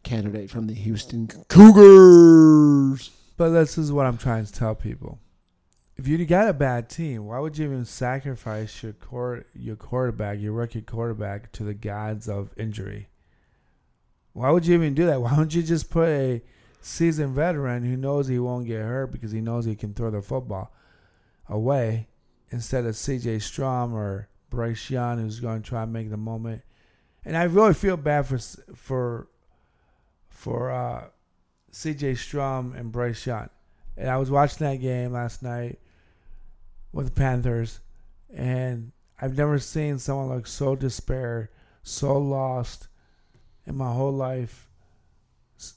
[0.04, 3.10] candidate from the Houston Cougars.
[3.36, 5.20] But this is what I'm trying to tell people.
[5.98, 10.40] If you got a bad team, why would you even sacrifice your core, your quarterback,
[10.40, 13.10] your rookie quarterback, to the gods of injury?
[14.34, 15.22] Why would you even do that?
[15.24, 16.42] Why don't you just put a
[16.82, 20.22] seasoned veteran who knows he won't get hurt because he knows he can throw the
[20.22, 20.72] football
[21.50, 22.08] away
[22.52, 23.40] instead of C.J.
[23.40, 26.62] Strom or Bryce Young who's going to try and make the moment?
[27.26, 28.38] And I really feel bad for
[28.76, 29.28] for
[30.30, 31.06] for uh,
[31.72, 32.16] C.J.
[32.16, 33.50] Strom and Bryce Young.
[33.98, 35.80] And I was watching that game last night
[36.98, 37.80] with the Panthers,
[38.34, 41.52] and I've never seen someone look so despair,
[41.84, 42.88] so lost
[43.68, 44.68] in my whole life.
[45.60, 45.76] S-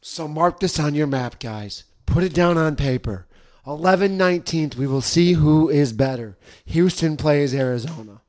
[0.00, 1.82] So mark this on your map, guys.
[2.06, 3.26] Put it down on paper.
[3.66, 6.38] 11 19th, we will see who is better.
[6.66, 8.20] Houston plays Arizona.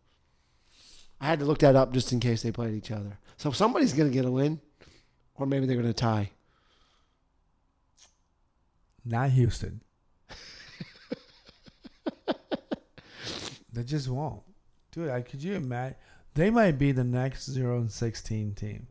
[1.22, 3.20] I had to look that up just in case they played each other.
[3.38, 4.60] So somebody's going to get a win,
[5.36, 6.32] or maybe they're going to tie.
[9.06, 9.82] Not Houston.
[13.74, 14.42] they just won't.
[14.92, 15.96] Dude, I could you imagine?
[16.34, 18.88] They might be the next zero and sixteen team.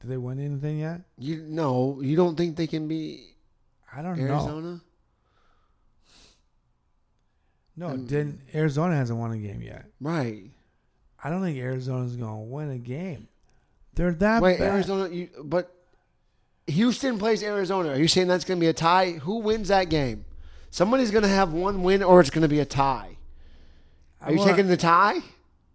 [0.00, 1.00] Did they win anything yet?
[1.18, 3.34] You no, you don't think they can be
[3.92, 4.34] I don't know.
[4.34, 4.80] Arizona?
[7.76, 9.86] No, Um, didn't Arizona hasn't won a game yet.
[10.00, 10.50] Right.
[11.22, 13.28] I don't think Arizona's gonna win a game.
[13.94, 14.74] They're that Wait, bad.
[14.74, 15.08] Arizona.
[15.12, 15.74] You, but
[16.68, 17.90] Houston plays Arizona.
[17.90, 19.12] Are you saying that's going to be a tie?
[19.12, 20.24] Who wins that game?
[20.70, 23.16] Somebody's going to have one win, or it's going to be a tie.
[24.20, 25.20] Are I you wanna- taking the tie?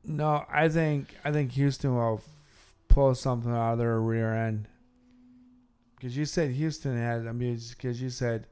[0.05, 4.67] No, I think I think Houston will f- pull something out of their rear end.
[5.95, 7.25] Because you said Houston had.
[7.25, 8.45] I mean, because you said,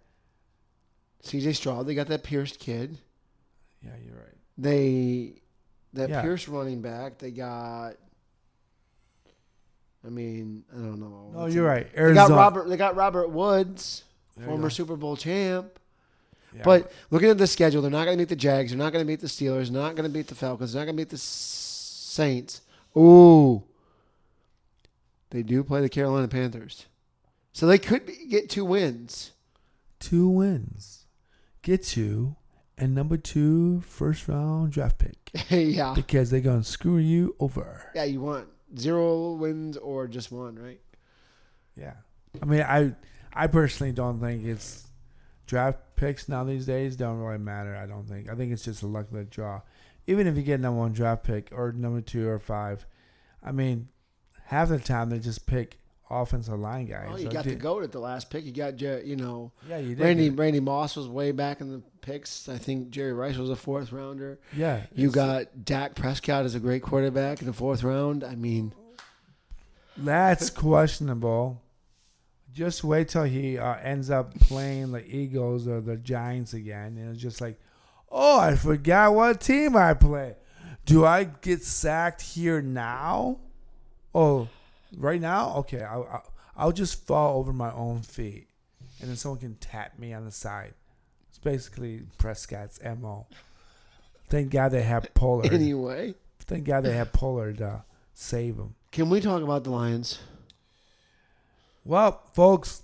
[1.24, 1.52] C.J.
[1.52, 1.86] Stroud.
[1.88, 2.98] They got that Pierce kid.
[3.84, 4.38] yeah, you're right.
[4.58, 5.42] They
[5.92, 6.22] that Yeah.
[6.22, 7.18] Pierce running back.
[7.20, 7.96] They got.
[10.06, 11.32] I mean, I don't know.
[11.34, 11.94] No, you're right.
[11.94, 12.70] They got Robert.
[12.70, 14.04] They got Robert Woods,
[14.38, 14.70] There former.
[14.70, 15.78] Super Bowl champ.
[16.56, 18.72] Yeah, But looking at the schedule, they're not going to meet the Jags.
[18.72, 19.70] They're not going to meet the Steelers.
[19.72, 20.74] They're not going to beat the Falcons.
[20.74, 22.62] They're not going to beat the Saints.
[22.98, 23.64] Ooh,
[25.30, 26.88] they do play the Carolina Panthers,
[27.54, 29.32] so they could be, get two wins.
[30.00, 31.06] two wins,
[31.62, 32.36] get you,
[32.78, 37.90] and number two first round draft pick yeah, because they're gonna screw you over.
[37.96, 38.04] yeah.
[38.04, 40.82] You want zero wins or just one, right?
[41.78, 41.94] Yeah,
[42.42, 42.94] I mean, I
[43.34, 44.86] I personally don't think it's
[45.52, 47.76] draft picks now these days don't really matter.
[47.76, 48.30] I don't think.
[48.30, 49.60] I think it's just a luck of the draw.
[50.08, 52.86] Even if you get number one draft pick or number two or five,
[53.44, 53.90] I mean,
[54.46, 55.78] half the time they just pick
[56.10, 57.10] offensive line guys.
[57.12, 58.46] Oh, you or got di- the goat at the last pick.
[58.46, 60.00] You got you know Yeah, you did.
[60.00, 62.48] Randy Randy Moss was way back in the picks.
[62.48, 64.40] I think Jerry Rice was a fourth rounder.
[64.56, 68.24] Yeah, You got Dak Prescott as a great quarterback in the fourth round.
[68.24, 68.72] I mean,
[69.98, 71.62] That's questionable.
[72.54, 77.14] Just wait till he uh, ends up playing the Eagles or the Giants again, and
[77.14, 77.60] it's just like,
[78.12, 80.36] oh, I forgot what team I play.
[80.86, 83.38] Do I get sacked here now?
[84.14, 84.50] Oh,
[84.98, 85.54] right now?
[85.58, 88.48] Okay, I'll, I'll, I'll just fall over my own feet,
[89.00, 90.74] and then someone can tap me on the side.
[91.30, 93.28] It's basically Prescott's mo.
[94.30, 95.54] Thank God they have Pollard.
[95.54, 97.84] anyway, Thank God they have Pollard to
[98.14, 98.76] save him.
[98.92, 100.20] can we talk about the Lions?
[101.84, 102.84] Well, folks,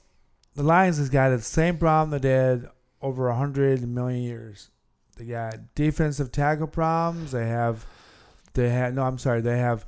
[0.56, 2.68] the Lions has got the same problem they did
[3.02, 4.70] over a hundred million years.
[5.18, 7.32] They got defensive tackle problems.
[7.32, 7.86] They have,
[8.54, 9.04] they have no.
[9.04, 9.42] I'm sorry.
[9.42, 9.86] They have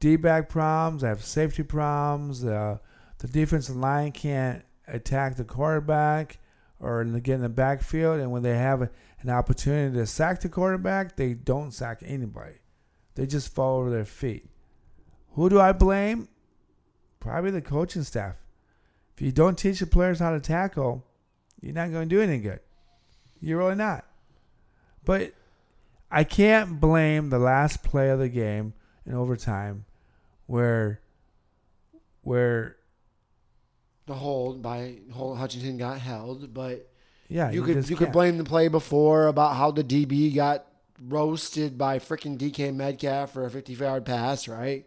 [0.00, 1.02] D back problems.
[1.02, 2.44] They have safety problems.
[2.44, 2.78] Uh,
[3.18, 6.38] the defensive line can't attack the quarterback
[6.80, 8.20] or get in the backfield.
[8.20, 8.82] And when they have
[9.20, 12.58] an opportunity to sack the quarterback, they don't sack anybody.
[13.14, 14.48] They just fall over their feet.
[15.32, 16.28] Who do I blame?
[17.18, 18.36] Probably the coaching staff.
[19.18, 21.04] If you don't teach the players how to tackle,
[21.60, 22.60] you're not going to do any good.
[23.40, 24.04] You're really not.
[25.04, 25.32] But
[26.08, 29.86] I can't blame the last play of the game in overtime
[30.46, 31.00] where
[32.22, 32.76] where
[34.06, 36.88] The hold by hold Hutchinson got held, but
[37.26, 38.12] yeah, you could you could can't.
[38.12, 40.64] blame the play before about how the DB got
[41.08, 44.86] roasted by freaking DK Metcalf for a 50 yard pass, right?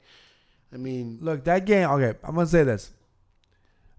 [0.74, 2.92] I mean, Look, that game, okay, I'm going to say this.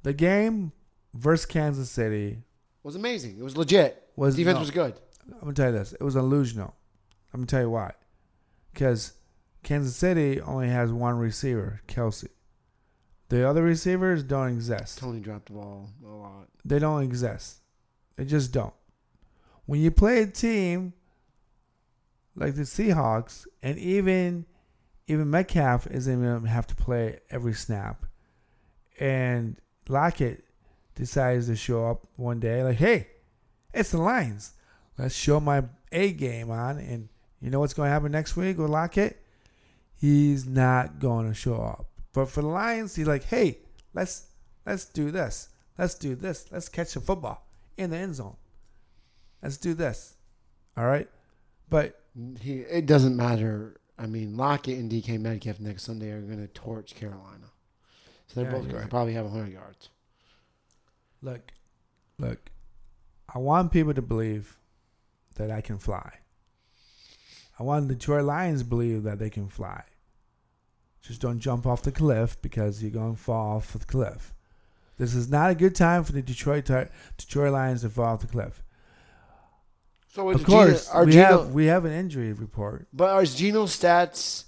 [0.02, 0.72] The game
[1.14, 2.42] versus Kansas City
[2.82, 3.38] was amazing.
[3.38, 4.10] It was legit.
[4.16, 4.94] was Defense no, was good.
[5.34, 5.92] I'm gonna tell you this.
[5.92, 6.72] It was illusional.
[7.32, 7.92] I'm gonna tell you why.
[8.72, 9.12] Because
[9.62, 12.28] Kansas City only has one receiver, Kelce.
[13.28, 14.98] The other receivers don't exist.
[14.98, 16.48] Toney dropped the ball a lot.
[16.64, 17.60] They don't exist.
[18.16, 18.74] They just don't.
[19.64, 20.92] When you play a team
[22.34, 24.46] like the Seahawks, and even
[25.06, 28.04] even Metcalf isn't even have to play every snap,
[28.98, 29.56] and
[29.88, 30.44] Lockett
[30.94, 33.08] decides to show up one day like, "Hey,
[33.72, 34.52] it's the Lions.
[34.98, 37.08] Let's show my A game on." And
[37.40, 39.20] you know what's going to happen next week with Lockett?
[39.94, 41.86] He's not going to show up.
[42.12, 43.58] But for the Lions, he's like, "Hey,
[43.94, 44.26] let's
[44.66, 45.48] let's do this.
[45.78, 46.46] Let's do this.
[46.50, 48.36] Let's catch the football in the end zone.
[49.42, 50.16] Let's do this."
[50.76, 51.08] All right,
[51.68, 51.98] but
[52.40, 53.80] He, it doesn't matter.
[53.98, 57.51] I mean, Lockett and DK Metcalf next Sunday are going to torch Carolina.
[58.26, 59.88] So they're Yeah, both you're going to probably have 100 yards.
[61.22, 61.52] look,
[62.18, 62.50] look,
[63.34, 64.58] I want people to believe
[65.36, 66.12] that I can fly.
[67.58, 69.84] I want the Detroit Lions to believe that they can fly.
[71.00, 74.32] Just don't jump off the cliff because you're going to fall off the cliff.
[74.98, 76.70] This is not a good time for the Detroit
[77.16, 78.62] Detroit Lions to fall off the cliff.
[80.08, 82.86] So Of course, Geno, are we Geno, have we have an injury report.
[82.92, 84.44] but are Geno's stats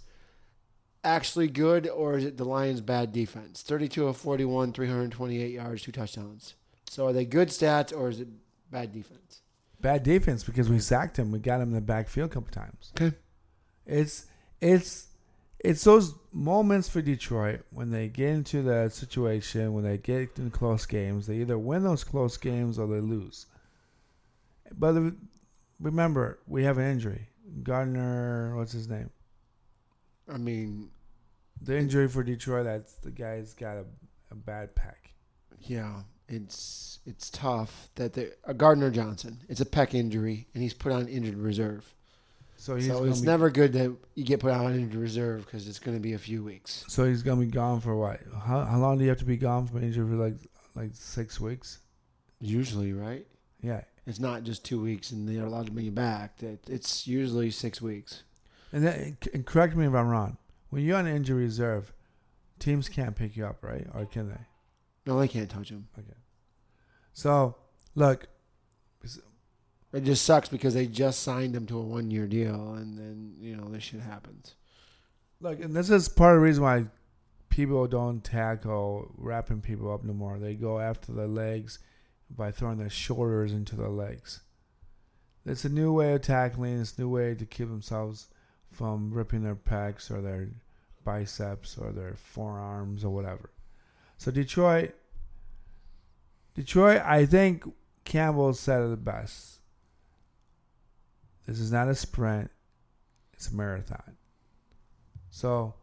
[1.04, 3.62] actually good, or is it the Lions' bad defense?
[3.62, 6.54] 32 of 41, 328 yards, two touchdowns.
[6.88, 8.28] So are they good stats, or is it
[8.70, 9.42] bad defense?
[9.80, 11.30] Bad defense because we sacked him.
[11.30, 12.92] We got him in the backfield a couple times.
[12.96, 13.14] Okay.
[13.86, 14.26] It's
[14.60, 15.08] it's
[15.60, 20.50] it's those moments for Detroit when they get into the situation when they get in
[20.50, 21.26] close games.
[21.26, 23.46] They either win those close games or they lose.
[24.72, 25.14] But
[25.80, 27.28] remember, we have an injury.
[27.62, 29.10] Gardner, what's his name?
[30.32, 30.90] I mean,
[31.60, 32.64] The injury for Detroit.
[32.64, 33.84] That's the guy's got a,
[34.30, 35.10] a bad pack.
[35.60, 39.40] yeah, it's it's tough that they uh, Gardner Johnson.
[39.48, 41.92] It's a peck injury, and he's put on injured reserve.
[42.56, 45.68] So he's so it's be, never good that you get put on injured reserve because
[45.68, 46.84] it's going to be a few weeks.
[46.88, 48.20] So he's gonna be gone for what?
[48.46, 50.36] How, how long do you have to be gone from injury for like
[50.74, 51.80] like six weeks?
[52.40, 53.26] Usually, right?
[53.60, 53.82] Yeah.
[54.06, 56.36] It's not just two weeks and they're allowed to bring you back.
[56.68, 58.22] It's usually six weeks.
[58.74, 60.36] And, that, and correct me if I'm wrong.
[60.70, 61.92] When you're on injury reserve,
[62.58, 63.86] teams can't pick you up, right?
[63.94, 64.40] Or can they?
[65.06, 65.86] No, they can't touch him.
[65.96, 66.18] Okay.
[67.12, 67.54] So
[67.94, 68.26] look,
[69.92, 73.36] It just sucks because they just signed him to a one year deal, and then
[73.38, 74.56] you know this shit happens.
[75.40, 76.86] look, and this is part of the reason why
[77.48, 80.40] people don't tackle wrapping people up no more.
[80.40, 81.78] They go after the legs
[82.28, 84.40] by throwing their shoulders into the legs.
[85.46, 86.80] It's a new way of tackling.
[86.80, 88.26] It's a new way to keep themselves
[88.74, 90.48] from ripping their pecs or their
[91.04, 93.50] biceps or their forearms or whatever.
[94.18, 94.94] So Detroit,
[96.54, 97.64] Detroit, I think
[98.04, 99.60] Campbell said it the best.
[101.46, 102.50] This is not a sprint;
[103.34, 104.16] it's a marathon.
[105.30, 105.74] So,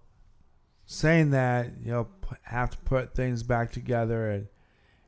[0.85, 2.09] saying that you'll
[2.43, 4.47] have to put things back together, and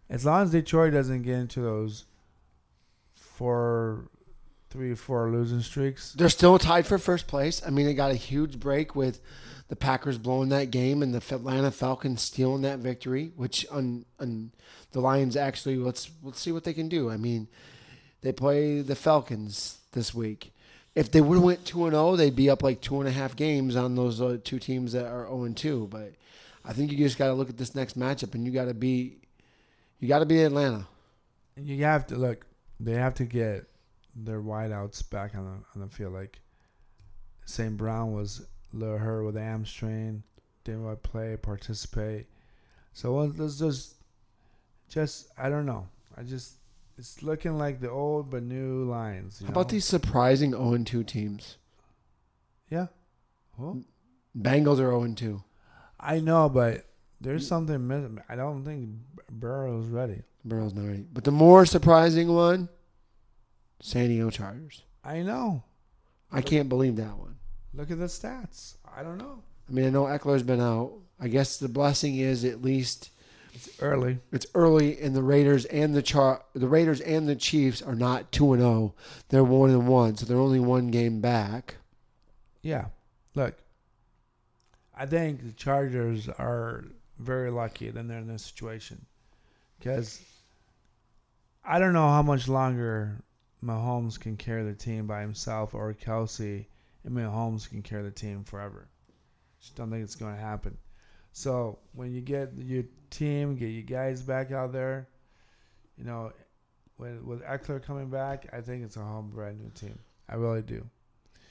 [0.09, 2.05] as long as Detroit doesn't get into those
[3.15, 4.09] four,
[4.73, 7.61] three, or four losing streaks, They're still tied for first place.
[7.65, 9.21] I mean, they got a huge break with
[9.67, 14.51] the Packers blowing that game and the Atlanta Falcons stealing that victory, which on, on
[14.91, 17.11] the Lions actually let's let's see what they can do.
[17.11, 17.47] I mean,
[18.21, 20.53] they play the Falcons this week.
[20.95, 23.11] If they would have went two and zero, they'd be up like two and a
[23.11, 25.87] half games on those uh, two teams that are zero and two.
[25.91, 26.13] But
[26.65, 28.73] I think you just got to look at this next matchup, and you got to
[28.73, 29.17] be,
[29.99, 30.87] you got to be Atlanta.
[31.55, 32.45] you have to look.
[32.79, 33.67] They have to get
[34.15, 36.13] their wideouts back on the on the field.
[36.13, 36.39] Like
[37.45, 37.75] St.
[37.77, 38.45] Brown was
[38.79, 40.23] hurt with hamstring,
[40.63, 42.27] didn't want play, participate.
[42.93, 43.95] So there's just,
[44.89, 45.87] just I don't know.
[46.17, 46.55] I just
[46.97, 49.71] it's looking like the old but new you How about know?
[49.71, 51.57] these surprising zero and two teams?
[52.69, 52.87] Yeah.
[53.57, 53.83] Well,
[54.37, 55.43] Bengals are zero and two.
[55.99, 56.85] I know, but
[57.21, 58.19] there's something missing.
[58.27, 58.89] I don't think
[59.31, 60.21] Burrow's ready.
[60.45, 61.05] Burrow's not ready.
[61.11, 62.69] But the more surprising one,
[63.85, 64.81] San Diego Chargers.
[65.03, 65.63] I know.
[66.31, 67.35] I can't believe that one.
[67.73, 68.75] Look at the stats.
[68.95, 69.43] I don't know.
[69.69, 70.93] I mean, I know Ekeler's been out.
[71.19, 73.09] I guess the blessing is at least
[73.53, 74.19] It's early.
[74.31, 78.31] it's early, and the Raiders and the Char the Raiders and the Chiefs are not
[78.31, 78.95] two and zero.
[79.29, 81.75] They're one and one, so they're only one game back.
[82.61, 82.85] Yeah.
[83.35, 83.55] Look,
[84.97, 86.85] I think the Chargers are
[87.19, 89.05] very lucky that they're in this situation
[89.77, 90.21] because
[91.65, 93.17] I don't know how much longer
[93.63, 96.65] Mahomes can carry the team by himself or Kelce
[97.03, 98.87] and Mahomes can carry the team forever.
[99.59, 100.77] Just don't think it's going to happen.
[101.31, 105.07] So when you get your team, get your guys back out there,
[105.97, 106.31] you know,
[106.97, 109.97] with with Ekeler coming back, I think it's a whole brand new team.
[110.29, 110.85] I really do.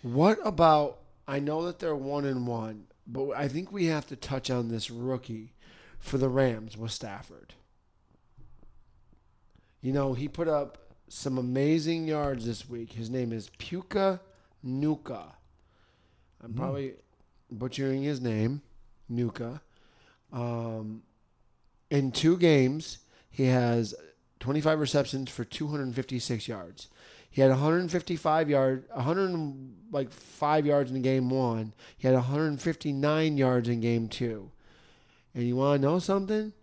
[0.02, 0.98] What about?
[1.26, 4.68] I know that they're one and one, but I think we have to touch on
[4.68, 5.54] this rookie
[5.98, 7.54] for the Rams with Stafford.
[9.80, 10.78] You know, he put up
[11.14, 12.92] some amazing yards this week.
[12.92, 14.18] His name is Puka
[14.62, 15.34] Nuka.
[16.42, 16.56] I'm Mm.
[16.56, 16.94] probably
[17.50, 18.62] butchering his name,
[19.10, 19.60] Nuka.
[20.32, 21.02] Um,
[21.90, 22.98] in two games,
[23.30, 23.94] he has
[24.40, 26.88] 25 receptions for 256 yards.
[27.30, 31.74] He had 155 yard, 100 like five yards in game one.
[31.98, 34.50] He had 159 yards in game two.
[35.34, 36.54] And you want to know something?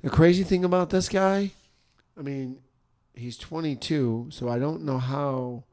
[0.00, 1.52] The crazy thing about this guy,
[2.18, 2.60] I mean,
[3.18, 5.64] he's 22, so I don't know how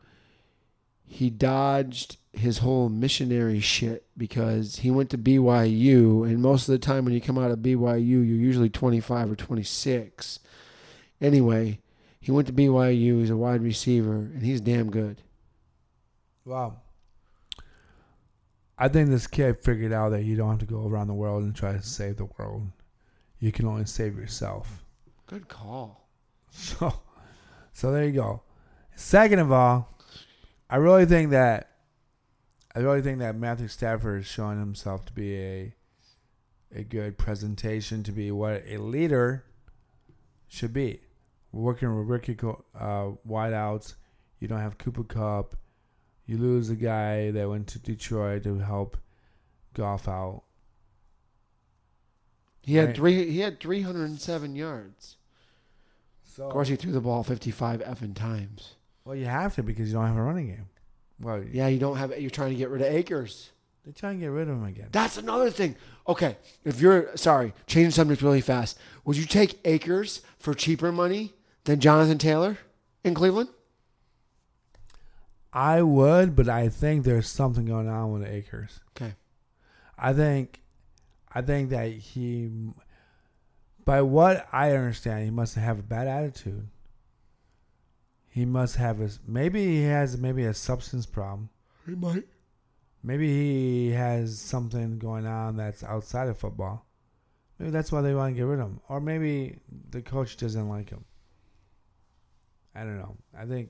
[1.07, 6.79] he dodged his whole missionary shit because he went to BYU, and most of the
[6.79, 10.39] time when you come out of BYU, you're usually 25 or 26.
[11.21, 11.79] Anyway,
[12.19, 13.19] he went to BYU.
[13.19, 15.21] He's a wide receiver, and he's damn good.
[16.43, 16.77] Wow.
[18.77, 21.43] I think this kid figured out that you don't have to go around the world
[21.43, 22.67] and try to save the world.
[23.39, 24.83] You can only save yourself.
[25.27, 26.01] Good call.
[26.57, 26.93] So,
[27.75, 28.41] so there you go.
[28.95, 29.99] Second of all,
[30.69, 31.71] I really think that
[32.73, 35.75] I really think that Matthew Stafford is showing himself to be a
[36.73, 39.43] a good presentation, to be what a leader
[40.47, 41.01] should be.
[41.51, 43.95] Working with rookie uh, wideouts,
[44.39, 45.55] you don't have Cooper Kupp,
[46.25, 48.97] You lose a guy that went to Detroit to help
[49.73, 50.43] Goff out.
[52.61, 52.95] He had Right.
[52.95, 53.31] three.
[53.31, 55.17] He had 307 yards.
[56.35, 58.75] So Of course, he threw the ball 55 effing times.
[59.05, 60.67] well, you have to because you don't have a running game.
[61.21, 62.19] Well, Yeah, you don't have.
[62.19, 63.51] You're trying to get rid of Akers.
[63.85, 64.89] they're trying to get rid of him again.
[64.91, 65.75] That's another thing.
[66.07, 68.77] Okay, if you're sorry, change subject really fast.
[69.05, 71.33] Would you take Akers for cheaper money
[71.63, 72.57] than Jonathan Taylor
[73.03, 73.49] in Cleveland?
[75.53, 78.81] I would, but I think there's something going on with Akers.
[78.97, 79.13] Okay.
[79.97, 80.59] I think,
[81.33, 82.49] I think that he,
[83.85, 86.67] by what I understand, he must have a bad attitude.
[88.27, 91.49] He must have a maybe he has maybe a substance problem.
[91.85, 92.25] He might.
[93.01, 96.85] Maybe he has something going on that's outside of football.
[97.59, 99.59] Maybe that's why they want to get rid of him, or maybe
[99.91, 101.05] the coach doesn't like him.
[102.73, 103.15] I don't know.
[103.37, 103.69] I think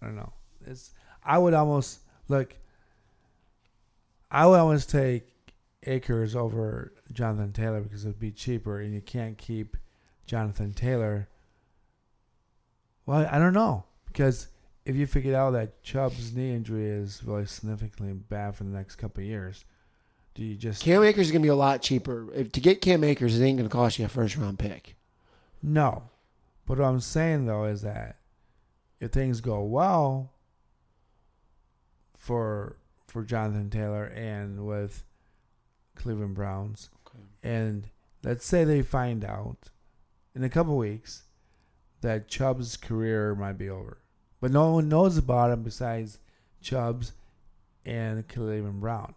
[0.00, 0.32] I don't know.
[0.66, 0.92] It's
[1.24, 2.54] I would almost look.
[4.30, 5.29] I would almost take
[5.84, 9.76] Akers over Jonathan Taylor because it'd be cheaper, and you can't keep
[10.26, 11.28] Jonathan Taylor.
[13.06, 14.48] Well, I don't know because
[14.84, 18.96] if you figured out that Chubb's knee injury is really significantly bad for the next
[18.96, 19.64] couple of years,
[20.34, 22.32] do you just Cam Akers is going to be a lot cheaper.
[22.34, 24.96] If to get Cam Akers, it ain't going to cost you a first round pick.
[25.62, 26.04] no?
[26.66, 28.16] But what I'm saying though is that
[29.00, 30.32] if things go well
[32.16, 32.76] for
[33.08, 35.02] for Jonathan Taylor and with
[36.00, 36.90] Cleveland Browns,
[37.42, 37.88] and
[38.22, 39.70] let's say they find out
[40.34, 41.24] in a couple weeks
[42.00, 43.98] that Chubb's career might be over,
[44.40, 46.18] but no one knows about him besides
[46.62, 47.12] Chubb's
[47.84, 49.14] and Cleveland Brown.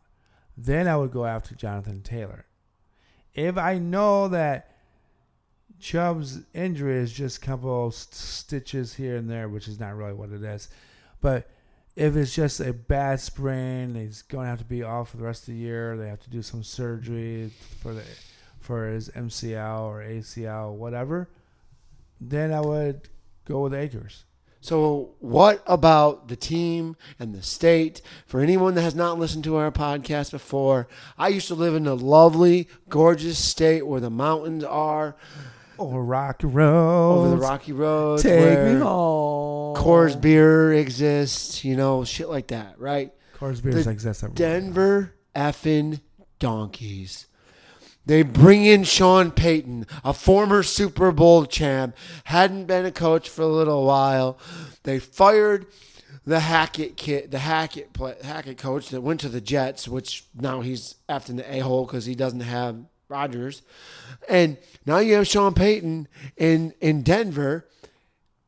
[0.58, 2.46] Then I would go after Jonathan Taylor.
[3.34, 4.76] If I know that
[5.80, 10.14] Chubb's injury is just a couple st- stitches here and there, which is not really
[10.14, 10.70] what it is,
[11.22, 11.50] but
[11.96, 15.24] if it's just a bad sprain, he's going to have to be off for the
[15.24, 15.96] rest of the year.
[15.96, 18.04] They have to do some surgery for the
[18.60, 21.30] for his MCL or ACL, whatever.
[22.20, 23.10] Then I would
[23.46, 24.24] go with Akers.
[24.62, 28.02] So, what about the team and the state?
[28.26, 30.88] For anyone that has not listened to our podcast before,
[31.18, 35.18] I used to live in a lovely, gorgeous state where the mountains are
[35.80, 37.18] Over Rocky Road.
[37.18, 38.24] over the rocky roads.
[38.24, 39.76] Take me home.
[39.76, 43.12] Coors beer exists, you know, shit like that, right?
[43.38, 44.60] Coors beers The exists everywhere.
[44.60, 46.02] Denver effing
[46.40, 47.28] donkeys.
[48.06, 51.96] They bring in Sean Payton, a former Super Bowl champ,
[52.26, 54.38] hadn't been a coach for a little while.
[54.84, 55.66] They fired
[56.26, 60.62] the Hackett kid, the Hackett play, Hackett coach that went to the Jets, which now
[60.62, 62.78] he's after the a hole because he doesn't have
[63.14, 63.62] Rodgers,
[64.28, 64.58] and
[64.88, 67.68] now you have Sean Payton in in Denver,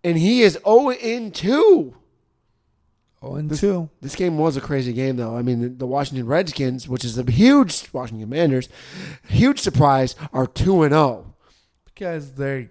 [0.04, 1.96] and he is oh zero in two.
[3.22, 3.90] Oh, and two.
[4.02, 5.36] This game was a crazy game, though.
[5.36, 8.70] I mean, the, the Washington Redskins, which is a huge Washington Commanders,
[9.28, 10.98] huge surprise, are two and oh.
[10.98, 11.36] zero.
[11.86, 12.70] Because they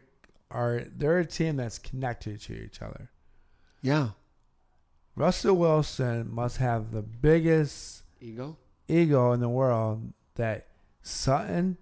[0.51, 3.11] are they're a team that's connected to each other.
[3.83, 4.11] Yeah,
[5.17, 8.57] Russell Wilson must have the biggest ego.
[8.89, 10.67] ego in the world that
[11.03, 11.77] Sutton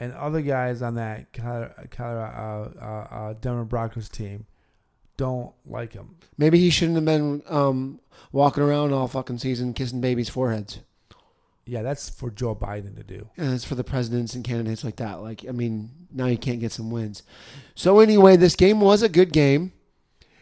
[0.00, 4.46] and other guys on that Colorado, uh, uh, uh, Denver Broncos team
[5.16, 6.16] don't like him.
[6.38, 8.00] Maybe he shouldn't have been um,
[8.32, 10.80] walking around all fucking season kissing babies' foreheads.
[11.66, 13.28] Yeah, that's for Joe Biden to do.
[13.36, 15.20] And it's for the presidents and candidates like that.
[15.20, 17.22] Like, I mean, now you can't get some wins.
[17.76, 19.72] So anyway, this game was a good game,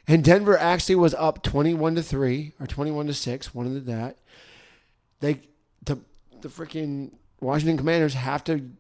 [0.07, 4.17] and Denver actually was up twenty-one to three or twenty-one to six, one of that.
[5.21, 5.41] They
[5.85, 5.99] the
[6.41, 8.71] the freaking Washington Commanders have to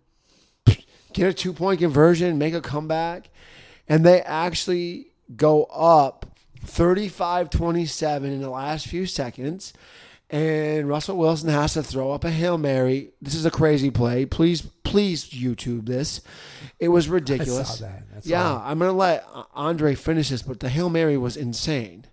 [1.12, 3.30] get a two-point conversion, make a comeback,
[3.88, 6.26] and they actually go up
[6.66, 9.72] 35-27 in the last few seconds
[10.30, 13.10] and Russell Wilson has to throw up a Hail Mary.
[13.22, 14.26] This is a crazy play.
[14.26, 16.20] Please, please YouTube this.
[16.78, 17.78] It was I ridiculous.
[17.78, 18.02] saw that.
[18.12, 18.60] That's yeah.
[18.62, 22.04] I'm going to let Andre finish this, but the Hail Mary was insane.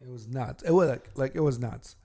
[0.00, 0.62] it was nuts.
[0.62, 1.96] It was like, like it was nuts.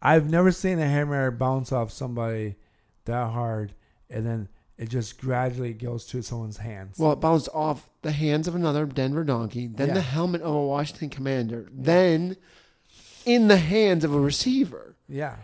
[0.00, 2.56] I've never seen a Hail Mary bounce off somebody
[3.04, 3.74] that hard,
[4.08, 4.48] and then
[4.78, 6.98] it just gradually goes to someone's hands.
[6.98, 9.94] Well, it bounced off the hands of another Denver donkey, then Yeah.
[9.94, 12.36] the helmet of a Washington commander, then
[13.24, 14.96] in the hands of a receiver.
[15.08, 15.36] yeah,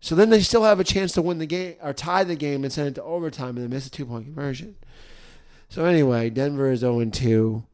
[0.00, 2.62] So then they still have a chance to win the game or tie the game
[2.62, 4.76] and send it to overtime and they miss a two point conversion.
[5.70, 7.64] So anyway, Denver is 0 2.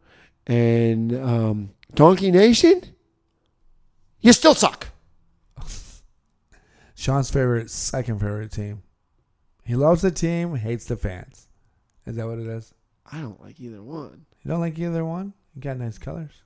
[0.47, 2.83] And um, Donkey Nation,
[4.21, 4.89] you still suck.
[6.95, 8.83] Sean's favorite, second favorite team.
[9.65, 11.49] He loves the team, hates the fans.
[12.07, 12.75] Is that what it is?
[13.11, 14.27] I don't like either one.
[14.43, 15.33] You don't like either one?
[15.55, 16.43] You got nice colors.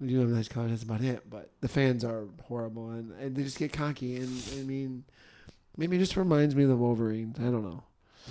[0.00, 0.70] We do have nice colors.
[0.70, 1.28] That's about it.
[1.28, 4.16] But the fans are horrible, and, and they just get cocky.
[4.16, 5.04] And I mean,
[5.76, 7.38] maybe it just reminds me of the Wolverines.
[7.38, 7.82] I don't know,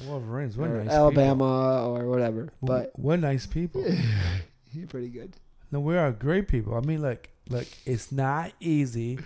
[0.07, 2.45] Wolverines, what or nice Alabama or whatever.
[2.45, 2.67] people.
[2.67, 3.85] But what nice people.
[4.73, 5.35] you're pretty good.
[5.71, 6.75] No, we are great people.
[6.75, 9.19] I mean, like, look, it's not easy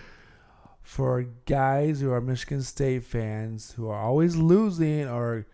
[0.82, 5.46] for guys who are Michigan State fans who are always losing or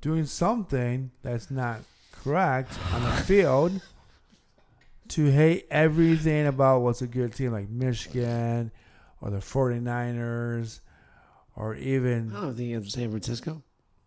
[0.00, 1.80] doing something that's not
[2.12, 3.80] correct on the field
[5.08, 8.70] to hate everything about what's a good team like Michigan
[9.20, 10.80] or the 49ers
[11.56, 13.62] or even I don't think it's San Francisco.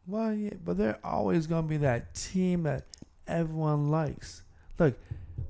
[0.08, 2.86] well, yeah, but they're always going to be that team that
[3.28, 4.44] everyone likes.
[4.78, 4.96] Look,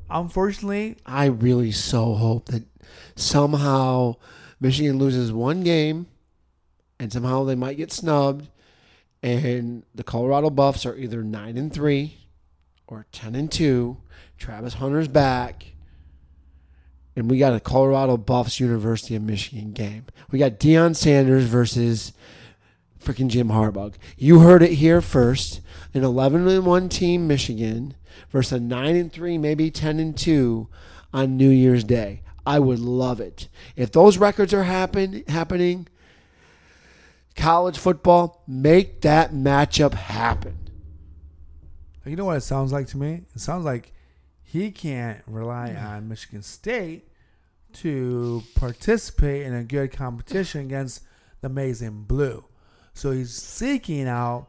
[0.09, 2.63] unfortunately, I really so hope that
[3.15, 4.15] somehow
[4.61, 6.05] Michigan loses one game
[6.99, 8.47] and somehow they might get snubbed
[9.23, 12.17] and the Colorado Buffs are either 9 and 3
[12.87, 13.97] or 10 and 2.
[14.37, 15.73] Travis Hunter's back.
[17.15, 20.05] And we got a Colorado Buffs University of Michigan game.
[20.31, 22.13] We got Deion Sanders versus
[23.03, 23.93] freaking Jim Harbaugh.
[24.17, 25.61] You heard it here first.
[25.93, 27.95] An 11 and 1 team Michigan
[28.29, 30.67] versus a 9 and 3, maybe 10 and 2
[31.13, 32.21] on New Year's Day.
[32.45, 33.47] I would love it.
[33.75, 35.87] If those records are happen happening,
[37.35, 40.57] college football, make that matchup happen.
[42.05, 43.21] You know what it sounds like to me?
[43.35, 43.93] It sounds like
[44.43, 47.07] he can't rely on Michigan State
[47.73, 51.03] to participate in a good competition against
[51.41, 52.43] the Amazing Blue.
[52.93, 54.47] So he's seeking out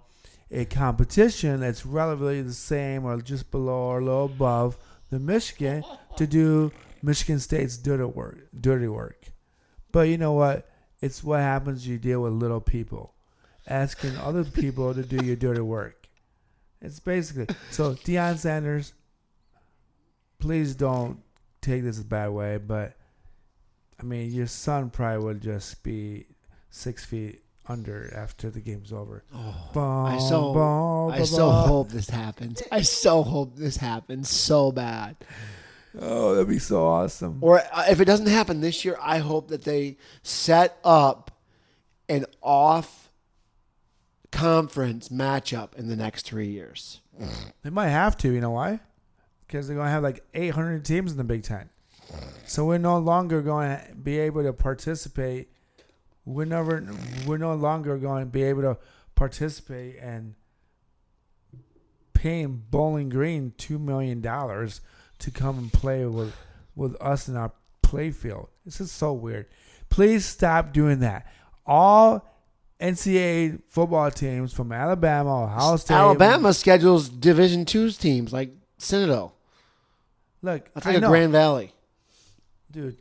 [0.50, 4.76] a competition that's relatively the same or just below or a little above
[5.10, 5.84] the Michigan
[6.16, 6.72] to do
[7.02, 8.48] Michigan State's dirty work.
[8.58, 9.32] Dirty work.
[9.90, 10.68] But you know what?
[11.00, 13.14] It's what happens you deal with little people,
[13.66, 16.08] asking other people to do your dirty work.
[16.80, 17.94] It's basically so.
[17.94, 18.92] Deion Sanders,
[20.38, 21.20] please don't
[21.60, 22.96] take this a bad way, but
[24.00, 26.26] I mean, your son probably would just be
[26.70, 29.24] six feet under after the game's over.
[29.34, 32.62] Oh, I so Bum, I bum, so hope this happens.
[32.72, 35.16] I so hope this happens so bad.
[36.00, 37.38] Oh, that'd be so awesome.
[37.40, 41.30] Or uh, if it doesn't happen this year, I hope that they set up
[42.08, 43.10] an off
[44.30, 47.00] conference matchup in the next three years.
[47.62, 48.32] They might have to.
[48.32, 48.80] You know why?
[49.46, 51.68] Because they're going to have like 800 teams in the Big Ten.
[52.46, 55.48] So we're no longer going to be able to participate.
[56.24, 56.84] We're never.
[57.26, 58.78] We're no longer going to be able to
[59.14, 60.34] participate in
[62.14, 64.80] paying Bowling Green two million dollars
[65.22, 66.34] to come and play with
[66.74, 67.52] with us in our
[67.82, 68.48] play field.
[68.64, 69.46] This is so weird.
[69.88, 71.26] Please stop doing that.
[71.66, 72.26] All
[72.80, 79.34] NCAA football teams from Alabama, Ohio State, Alabama schedules Division Two's teams like Citadel.
[80.40, 81.08] Look, I like a know.
[81.08, 81.72] Grand Valley.
[82.70, 82.96] dude.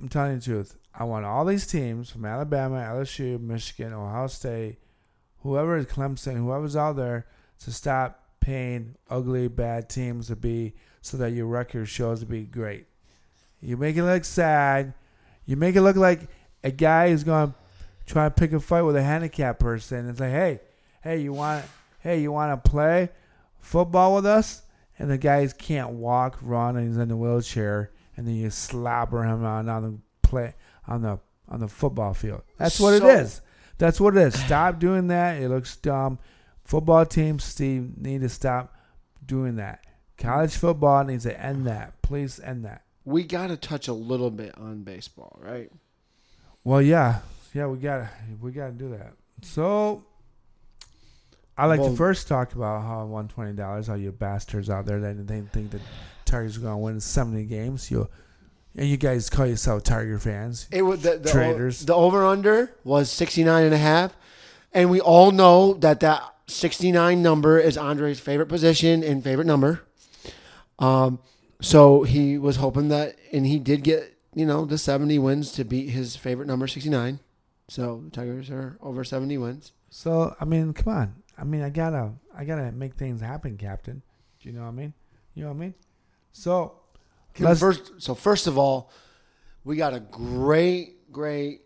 [0.00, 0.76] I'm telling you the truth.
[0.92, 4.78] I want all these teams from Alabama, LSU, Michigan, Ohio State,
[5.38, 7.26] whoever is Clemson, whoever's out there,
[7.60, 10.74] to stop paying ugly, bad teams to be
[11.04, 12.86] so that your record shows to be great.
[13.60, 14.94] You make it look sad.
[15.44, 16.28] You make it look like
[16.62, 17.54] a guy is going to
[18.06, 20.60] try to pick a fight with a handicapped person and say, "Hey,
[21.02, 21.66] hey, you want,
[22.00, 23.10] hey, you want to play
[23.60, 24.62] football with us?"
[24.98, 29.24] And the guy can't walk, run, and he's in a wheelchair, and then you slobber
[29.24, 30.54] him on on the play
[30.88, 31.18] on the
[31.50, 32.40] on the football field.
[32.56, 33.40] That's what So- it is.
[33.76, 34.40] That's what it is.
[34.40, 35.42] Stop doing that.
[35.42, 36.18] It looks dumb.
[36.64, 38.74] Football teams, Steve, need to stop
[39.26, 39.84] doing that.
[40.18, 42.00] College football needs to end that.
[42.02, 42.82] Please end that.
[43.04, 45.70] We got to touch a little bit on baseball, right?
[46.62, 47.20] Well, yeah,
[47.52, 48.10] yeah, we got to
[48.40, 49.12] we got to do that.
[49.42, 50.04] So,
[51.58, 53.88] I like Well- to first talk about how I won twenty dollars.
[53.88, 55.82] All you bastards out there that they think that
[56.24, 57.90] Tigers to win seventy games.
[57.90, 58.08] You
[58.76, 60.66] and you guys call yourself Tiger fans.
[60.72, 61.84] It was the, the, Traders.
[61.86, 64.16] The over under was 69 and a half.
[64.72, 69.82] And we all know that that 69 number is Andre's favorite position and favorite number.
[70.78, 71.20] Um,
[71.60, 75.64] so he was hoping that, and he did get, you know, the 70 wins to
[75.64, 77.20] beat his favorite number, 69.
[77.68, 79.72] So the Tigers are over 70 wins.
[79.90, 81.14] So I mean, come on.
[81.38, 84.02] I mean, I gotta I gotta make things happen, Captain.
[84.40, 84.92] Do you know what I mean?
[85.34, 85.74] You know what I mean?
[86.32, 86.80] So
[87.60, 88.90] First, so first of all,
[89.64, 91.62] we got a great, great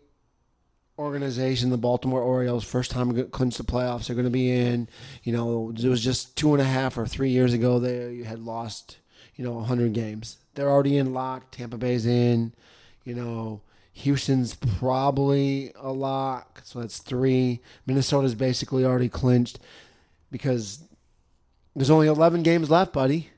[0.97, 2.63] organization, the Baltimore Orioles.
[2.63, 4.07] First time clinched the playoffs.
[4.07, 4.87] They're going to be in.
[5.23, 8.39] You know, it was just two and a half or three years ago they had
[8.39, 8.98] lost.
[9.39, 10.35] You know, hundred games.
[10.55, 11.49] They're already in lock.
[11.49, 12.51] Tampa Bay's in.
[13.05, 13.61] You know,
[13.93, 16.59] Houston's probably a lock.
[16.65, 17.61] So that's three.
[17.85, 19.57] Minnesota's basically already clinched
[20.29, 20.83] because
[21.73, 23.29] there's only 11 games left, buddy.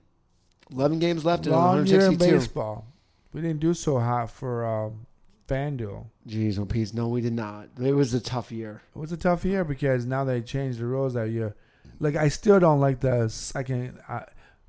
[0.72, 2.88] 11 games left in long year in baseball.
[3.32, 5.06] We didn't do so hot for um,
[5.48, 6.08] FanDuel.
[6.28, 6.96] Jeez, oh peace.
[6.96, 7.68] no, we did not.
[7.80, 8.82] It was a tough year.
[8.96, 11.56] It was a tough year because now they changed the rules that year.
[12.00, 14.00] Like I still don't like the second.
[14.10, 14.22] Uh,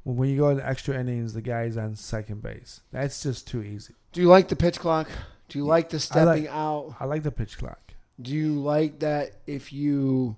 [0.04, 2.80] when you go in extra innings, the guy's on second base.
[2.90, 3.94] That's just too easy.
[4.12, 5.08] Do you like the pitch clock?
[5.48, 6.96] Do you like the stepping out?
[6.98, 7.94] I like the pitch clock.
[8.20, 10.36] Do you like that if you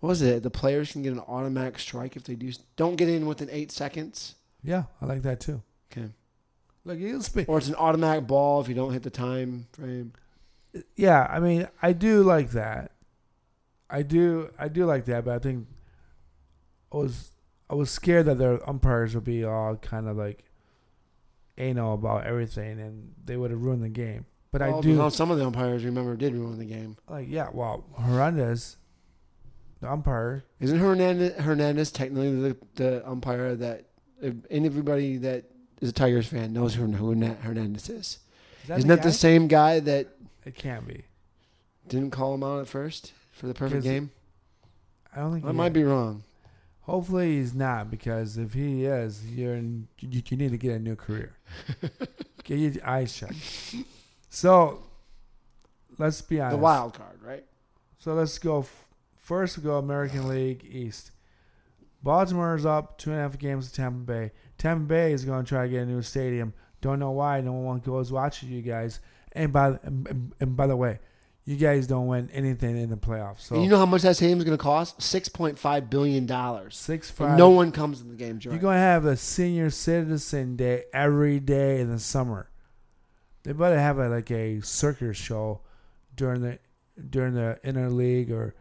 [0.00, 0.42] what was it?
[0.42, 3.72] The players can get an automatic strike if they do don't get in within eight
[3.72, 4.36] seconds.
[4.62, 5.62] Yeah, I like that too.
[5.90, 6.08] Okay.
[6.84, 7.48] Like you speak.
[7.48, 10.12] Or it's an automatic ball if you don't hit the time frame.
[10.94, 12.92] Yeah, I mean, I do like that.
[13.90, 15.66] I do, I do like that, but I think
[16.92, 17.30] I was,
[17.70, 20.44] I was scared that their umpires would be all kind of like
[21.58, 24.26] anal about everything, and they would have ruined the game.
[24.50, 24.96] But well, I do.
[24.96, 26.96] Well, some of the umpires remember did ruin the game.
[27.08, 28.78] Like, yeah, well, Hernandez,
[29.80, 33.84] the umpire, isn't Hernandez, Hernandez technically the, the umpire that
[34.50, 35.44] everybody that
[35.80, 37.90] is a Tigers fan knows who, who Hernandez is.
[37.90, 38.18] is
[38.68, 40.08] that Isn't the that the same guy that?
[40.46, 41.04] It can't be.
[41.88, 44.10] Didn't call him out at first for the perfect game.
[45.14, 46.22] I don't think I might be wrong.
[46.88, 50.78] Hopefully he's not because if he is, you're in, you, you need to get a
[50.78, 51.36] new career.
[52.44, 53.34] get your eyes checked.
[54.30, 54.82] So
[55.98, 56.56] let's be honest.
[56.56, 57.44] The wild card, right?
[57.98, 58.60] So let's go.
[58.60, 61.10] F- first, we go American League East.
[62.02, 64.32] Baltimore is up two and a half games to Tampa Bay.
[64.56, 66.54] Tampa Bay is going to try to get a new stadium.
[66.80, 67.42] Don't know why.
[67.42, 69.00] No one goes watching you guys.
[69.32, 71.00] And by and, and by the way,
[71.48, 73.40] you guys don't win anything in the playoffs.
[73.40, 75.00] So and you know how much that stadium is going to cost?
[75.00, 76.76] Six point five billion dollars.
[76.76, 77.38] Six five.
[77.38, 78.38] no one comes in the game.
[78.42, 82.50] You're going to have a senior citizen day every day in the summer.
[83.44, 85.62] They better have a, like a circus show
[86.14, 86.58] during the
[87.08, 88.54] during the interleague or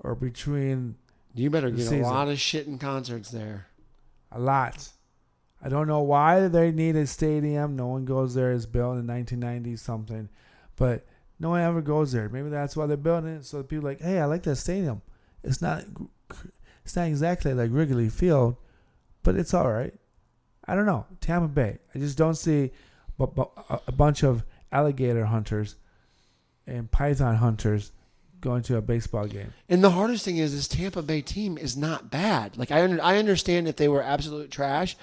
[0.00, 0.96] or between.
[1.34, 2.02] You better get season.
[2.02, 3.68] a lot of shit in concerts there.
[4.30, 4.90] A lot.
[5.62, 7.74] I don't know why they need a stadium.
[7.74, 8.52] No one goes there.
[8.52, 10.28] It's built in 1990 something,
[10.76, 11.06] but
[11.38, 12.28] no one ever goes there.
[12.28, 13.44] Maybe that's why they're building it.
[13.44, 15.02] So people like, hey, I like that stadium.
[15.42, 15.84] It's not,
[16.84, 18.56] it's not exactly like Wrigley Field,
[19.22, 19.94] but it's all right.
[20.66, 21.06] I don't know.
[21.20, 21.78] Tampa Bay.
[21.94, 22.70] I just don't see
[23.18, 25.76] a bunch of alligator hunters
[26.66, 27.92] and python hunters
[28.40, 29.52] going to a baseball game.
[29.68, 32.56] And the hardest thing is this Tampa Bay team is not bad.
[32.56, 34.96] Like I I understand if they were absolute trash,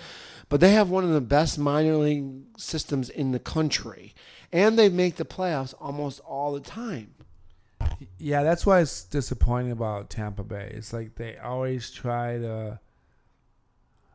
[0.49, 4.13] but they have one of the best minor league systems in the country,
[4.51, 7.13] and they make the playoffs almost all the time.
[8.17, 10.71] Yeah, that's why it's disappointing about Tampa Bay.
[10.73, 12.79] It's like they always try to.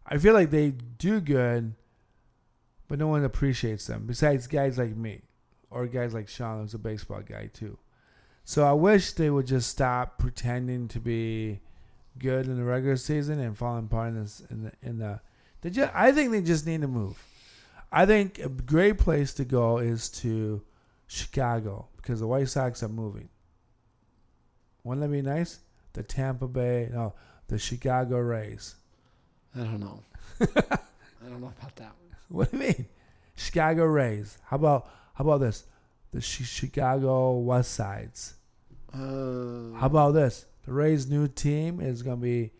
[0.06, 1.74] I feel like they do good,
[2.88, 4.06] but no one appreciates them.
[4.06, 5.22] Besides guys like me,
[5.70, 7.78] or guys like Sean, who's a baseball guy too.
[8.44, 11.60] So I wish they would just stop pretending to be
[12.18, 15.20] good in the regular season and falling apart in, in the in the.
[15.60, 17.20] They just, I think they just need to move.
[17.90, 20.62] I think a great place to go is to
[21.06, 23.28] Chicago because the White Sox are moving.
[24.84, 25.60] Wouldn't that be nice?
[25.92, 27.14] The Tampa Bay, no,
[27.48, 28.74] the Chicago Rays.
[29.54, 30.02] I don't know.
[30.40, 32.16] I don't know about that one.
[32.28, 32.86] What do you mean?
[33.34, 34.38] Chicago Rays.
[34.44, 35.64] How about how about this?
[36.12, 38.34] The Chicago West Sides.
[38.92, 40.46] Uh, how about this?
[40.66, 42.52] The Rays' new team is gonna be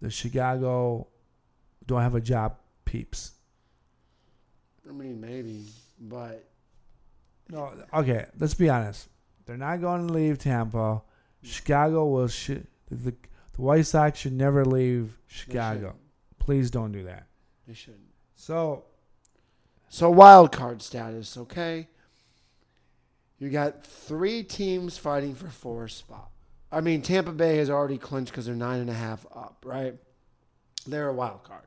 [0.00, 1.08] the Chicago
[1.86, 3.32] don't have a job peeps.
[4.88, 5.66] I mean, maybe,
[6.00, 6.48] but
[7.48, 7.72] no.
[7.92, 9.08] Okay, let's be honest.
[9.46, 10.76] They're not going to leave Tampa.
[10.76, 11.02] Mm.
[11.42, 12.28] Chicago will.
[12.28, 13.14] Sh- the,
[13.52, 15.94] the White Sox should never leave Chicago.
[16.38, 17.26] Please don't do that.
[17.66, 18.02] They shouldn't.
[18.34, 18.84] So,
[19.88, 21.88] so wild card status, okay?
[23.38, 26.30] You got three teams fighting for four spot.
[26.70, 29.94] I mean, Tampa Bay has already clinched because they're nine and a half up, right?
[30.86, 31.64] They're a wild card.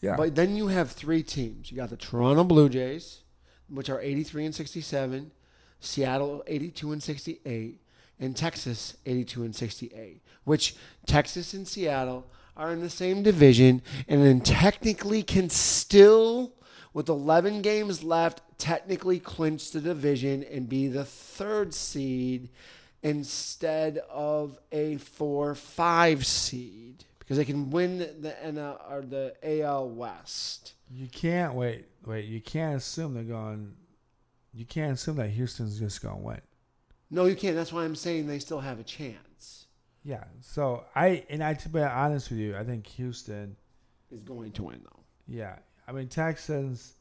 [0.00, 0.16] Yeah.
[0.16, 1.70] But then you have three teams.
[1.70, 3.20] You got the Toronto Blue Jays,
[3.68, 5.30] which are 83 and 67,
[5.78, 7.80] Seattle 82 and 68,
[8.18, 10.74] and Texas 82 and 68, which
[11.06, 12.26] Texas and Seattle
[12.56, 16.52] are in the same division and then technically can still,
[16.92, 22.50] with 11 games left, technically clinch the division and be the third seed
[23.02, 29.90] instead of a 4 5 seed because they can win the NL or the AL
[29.90, 30.72] West.
[30.90, 32.24] You can't wait, wait.
[32.24, 33.72] You can't assume they're going.
[34.52, 36.40] You can't assume that Houston's just going to win.
[37.08, 37.54] No, you can't.
[37.54, 39.66] That's why I'm saying they still have a chance.
[40.02, 40.24] Yeah.
[40.40, 43.54] So I and I to be honest with you, I think Houston
[44.10, 45.00] is going to win though.
[45.28, 45.54] Yeah.
[45.86, 46.94] I mean Texans,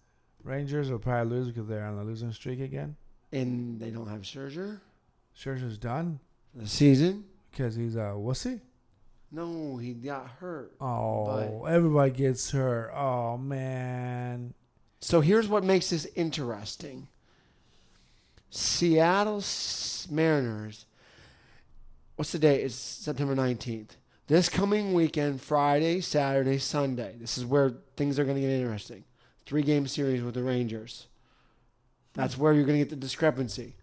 [0.44, 2.96] Rangers will probably lose because they're on a losing streak again.
[3.32, 4.80] And they don't have Scherzer.
[5.36, 6.20] Scherzer's done.
[6.54, 8.60] The season because he's a wussy.
[9.32, 10.74] No, he got hurt.
[10.82, 12.92] Oh, everybody gets hurt.
[12.94, 14.54] Oh man.
[15.02, 17.08] So here's what makes this interesting.
[18.50, 19.44] Seattle
[20.10, 20.86] Mariners.
[22.16, 22.64] What's the date?
[22.64, 23.92] It's September 19th.
[24.28, 27.16] This coming weekend, Friday, Saturday, Sunday.
[27.20, 29.04] This is where things are going to get interesting.
[29.46, 31.08] Three game series with the Rangers.
[32.14, 33.76] That's where you're going to get the discrepancy.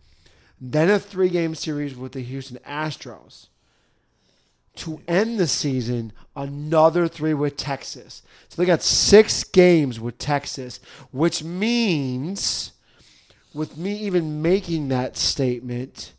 [0.60, 3.48] Then a three game series with the Houston Astros.
[4.76, 8.22] To end the season, another three with Texas.
[8.48, 10.80] So they got six games with Texas,
[11.12, 12.72] which means,
[13.54, 16.12] with me even making that statement,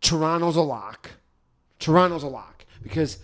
[0.00, 1.12] Toronto's a lock.
[1.78, 3.18] Toronto's a lock because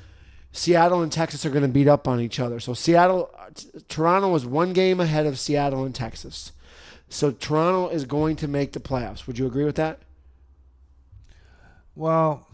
[0.53, 2.61] Seattle and Texas are going to beat up on each other.
[2.61, 3.31] So Seattle,
[3.89, 6.53] Toronto is one game ahead of Seattle and Texas.
[7.09, 9.27] So Toronto is going to make the playoffs.
[9.27, 9.99] Would you agree with that?
[11.95, 12.47] Well,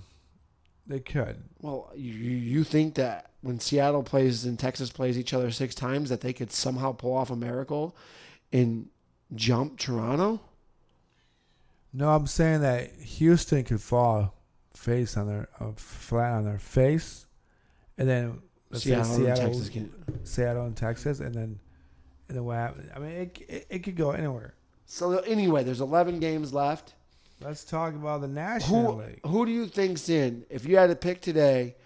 [0.87, 1.43] they could.
[1.61, 6.11] Well, you you think that when Seattle plays and Texas plays each other six times,
[6.11, 7.97] that they could somehow pull off a miracle
[8.53, 8.89] and
[9.35, 10.41] jump Toronto?
[11.93, 14.35] No, I'm saying that Houston could fall
[14.75, 17.27] face on their uh, flat on their face,
[17.97, 19.93] and then let's Seattle, and Seattle, Texas can.
[20.25, 21.59] Seattle and Texas, and then
[22.29, 22.91] and then what happens?
[22.95, 24.55] I mean, it, it it could go anywhere.
[24.87, 26.95] So anyway, there's 11 games left.
[27.41, 29.21] Let's talk about the National Who League.
[29.27, 30.45] who do you think's in?
[30.49, 31.77] If you had to pick today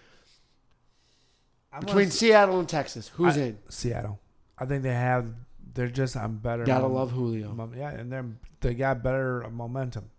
[1.72, 3.58] I'm between gonna Seattle and Texas, who's I- in?
[3.68, 4.20] Seattle.
[4.58, 5.32] I think they have.
[5.72, 6.64] They're just on better.
[6.64, 7.52] Gotta mom- love Julio.
[7.52, 8.26] mom- yeah, and they're
[8.60, 10.10] they got better momentum.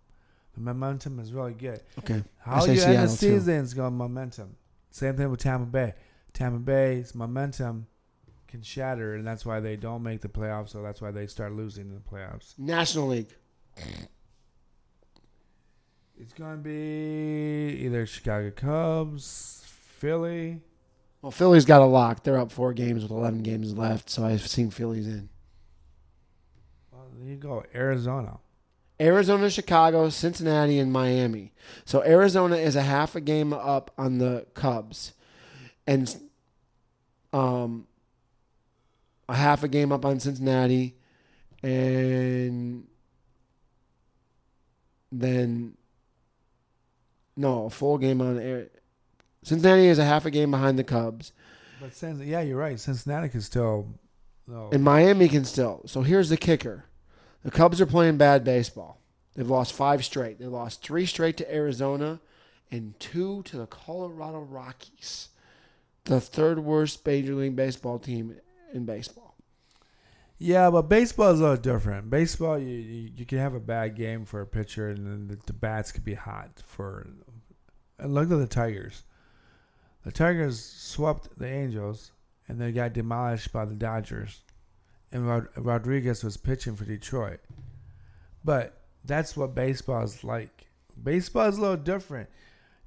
[0.54, 1.80] The momentum is really good.
[2.00, 4.56] Okay, How you end the Seattle, season is going momentum.
[4.90, 5.94] Same thing with Tampa Bay.
[6.34, 7.86] Tampa Bay's momentum
[8.48, 10.70] can shatter, and that's why they don't make the playoffs.
[10.70, 12.58] So that's why they start losing in the playoffs.
[12.58, 13.34] National League.
[16.22, 20.60] It's going to be either Chicago Cubs, Philly.
[21.20, 22.22] Well, Philly's got a lock.
[22.22, 25.30] They're up four games with 11 games left, so I've seen Philly's in.
[26.92, 27.64] Well, there you go.
[27.74, 28.38] Arizona.
[29.00, 31.52] Arizona, Chicago, Cincinnati, and Miami.
[31.84, 35.14] So Arizona is a half a game up on the Cubs,
[35.88, 36.16] and
[37.32, 37.88] um,
[39.28, 40.94] a half a game up on Cincinnati,
[41.64, 42.86] and
[45.10, 45.76] then
[47.36, 48.68] no, a full game on Air.
[49.42, 51.32] Cincinnati is a half a game behind the Cubs,
[51.80, 52.78] But Cin- yeah, you're right.
[52.78, 53.88] Cincinnati can still.
[54.46, 54.70] No.
[54.72, 55.82] and Miami can still.
[55.86, 56.84] So here's the kicker:
[57.44, 59.00] the Cubs are playing bad baseball.
[59.34, 60.38] They've lost five straight.
[60.38, 62.20] They lost three straight to Arizona,
[62.70, 65.28] and two to the Colorado Rockies,
[66.04, 68.36] the third worst Major League Baseball team
[68.74, 69.21] in baseball.
[70.42, 72.10] Yeah, but baseball is a little different.
[72.10, 75.38] Baseball, you, you you can have a bad game for a pitcher, and then the,
[75.46, 77.06] the bats could be hot for.
[77.96, 79.04] And look at the Tigers.
[80.04, 82.10] The Tigers swept the Angels,
[82.48, 84.40] and they got demolished by the Dodgers.
[85.12, 87.38] And Rod- Rodriguez was pitching for Detroit.
[88.44, 90.66] But that's what baseball is like.
[91.00, 92.28] Baseball is a little different.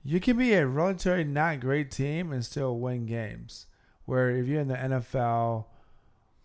[0.03, 3.67] You can be a relatively not great team and still win games.
[4.03, 5.67] Where if you're in the NFL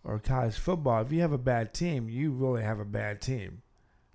[0.03, 3.61] or college football, if you have a bad team, you really have a bad team.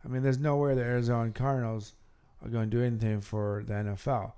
[0.04, 1.94] I mean, there's nowhere the Arizona Cardinals
[2.42, 4.32] are going to do anything for the NFL,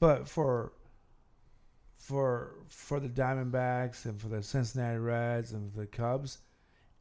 [0.00, 0.72] but for
[1.96, 6.38] for for the Diamondbacks and for the Cincinnati Reds and for the Cubs,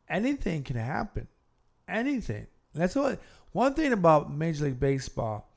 [0.08, 1.28] anything can happen.
[1.88, 2.48] Anything.
[2.74, 3.20] That's what
[3.52, 5.50] one thing about Major League Baseball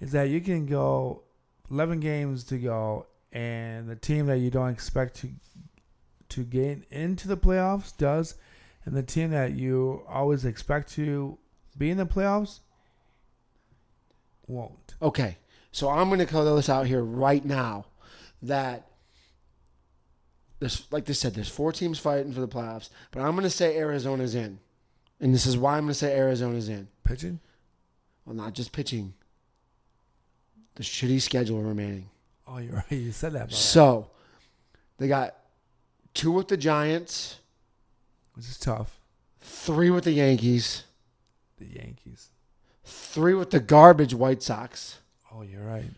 [0.00, 1.22] is that you can go
[1.70, 5.28] 11 games to go, and the team that you don't expect to
[6.30, 8.34] to get into the playoffs does,
[8.84, 11.38] and the team that you always expect to
[11.76, 12.60] be in the playoffs
[14.46, 14.94] won't.
[15.00, 15.36] Okay,
[15.72, 17.86] so I'm going to call this out here right now
[18.42, 18.86] that
[20.58, 23.50] this, like they said, there's four teams fighting for the playoffs, but I'm going to
[23.50, 24.58] say Arizona's in,
[25.20, 26.88] and this is why I'm going to say Arizona's in.
[27.04, 27.40] Pitching?
[28.24, 29.14] Well, not just pitching.
[30.76, 32.08] The shitty schedule remaining.
[32.46, 32.92] Oh, you're right.
[32.92, 34.10] You said that, So
[34.98, 35.34] they got
[36.14, 37.36] two with the Giants,
[38.36, 38.98] This is tough.
[39.40, 40.84] three with the Yankees,
[41.58, 42.28] The Yankees.
[42.84, 44.98] three with the garbage White Sox,
[45.32, 45.90] Oh, you're right.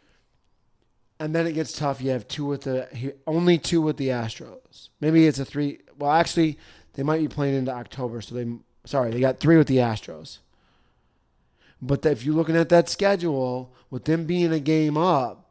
[1.18, 2.00] and then it gets tough.
[2.00, 4.88] You have two with the he- only two with the Astros.
[5.00, 5.80] Maybe it's a three.
[5.98, 6.58] Well, actually,
[6.94, 8.46] they might be playing into October, so they
[8.84, 10.38] sorry they got three with the Astros.
[11.80, 15.41] But if you're looking at that schedule, with them being a game up,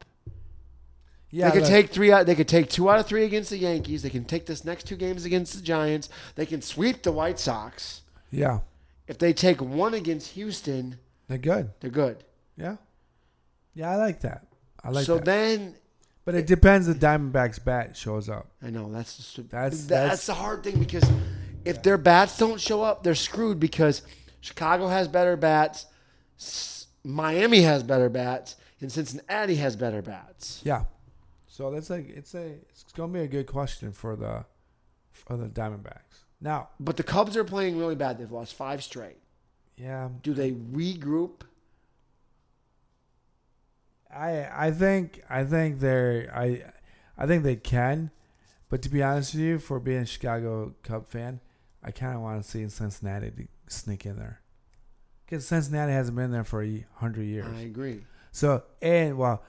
[1.34, 2.26] Yeah, they could look, take three out.
[2.26, 4.02] They could take two out of three against the Yankees.
[4.02, 6.10] They can take this next two games against the Giants.
[6.34, 8.02] They can sweep the White Sox.
[8.30, 8.60] Yeah,
[9.08, 11.70] If they take one against Houston, they're good.
[11.80, 12.22] they're good.
[12.56, 12.76] Yeah,
[13.74, 14.46] yeah, I like that.
[14.84, 15.24] I like so that.
[15.24, 15.74] then,
[16.26, 18.48] But it depends if Diamondbacks bat shows up.
[18.62, 21.04] I know that's the, That's- that's that's- the hard thing because
[21.64, 24.02] if their bats don't show up, they're screwed because
[24.40, 25.86] Chicago has better bats,
[27.04, 30.60] Miami has better bats, and Cincinnati has better bats.
[30.64, 30.84] Yeah.
[31.52, 34.46] So that's like it's a it's gonna be a good question for the
[35.10, 36.24] for the Diamondbacks.
[36.40, 38.16] Now, But the Cubs are playing really bad.
[38.16, 39.18] They've lost five straight.
[39.76, 41.42] yeah, Do they regroup?
[44.10, 46.64] I I think I think they're I
[47.18, 48.10] I think they can,
[48.70, 51.40] but to be honest with you, for being a Chicago Cub fan,
[51.84, 54.40] I kind of want to see Cincinnati sneak in there
[55.26, 57.46] because Cincinnati hasn't been there for a hundred years.
[57.54, 58.06] I agree.
[58.30, 59.42] So and well,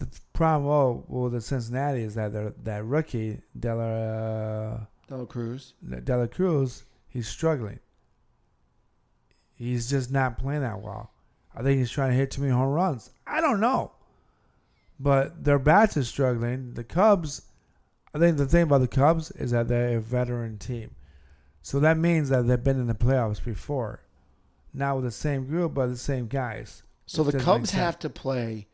[0.00, 2.32] the problem with the Cincinnati is that
[2.64, 5.74] that rookie Dela uh, Del Cruz.
[6.04, 7.80] Dela Cruz he's struggling.
[9.56, 11.10] He's just not playing that well.
[11.54, 13.10] I think he's trying to hit too many home runs.
[13.26, 13.92] I don't know,
[14.98, 16.74] but their bats are struggling.
[16.74, 17.42] The Cubs,
[18.14, 20.94] I think the thing about the Cubs is that they're a veteran team,
[21.60, 24.02] so that means that they've been in the playoffs before.
[24.72, 26.84] Not with the same group, but the same guys.
[27.06, 28.68] So the Cubs have to play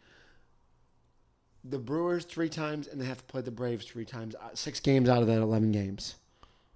[1.69, 4.35] the Brewers three times, and they have to play the Braves three times.
[4.37, 6.15] uh, Six games out of that eleven games.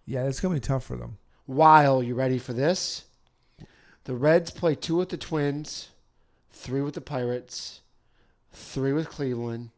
[0.06, 1.18] Yeah, it's gonna be tough for them.
[1.46, 3.04] While you ready for this?
[4.04, 5.88] The Reds play two with the Twins,
[6.50, 7.80] three with the Pirates,
[8.52, 9.70] three with Cleveland,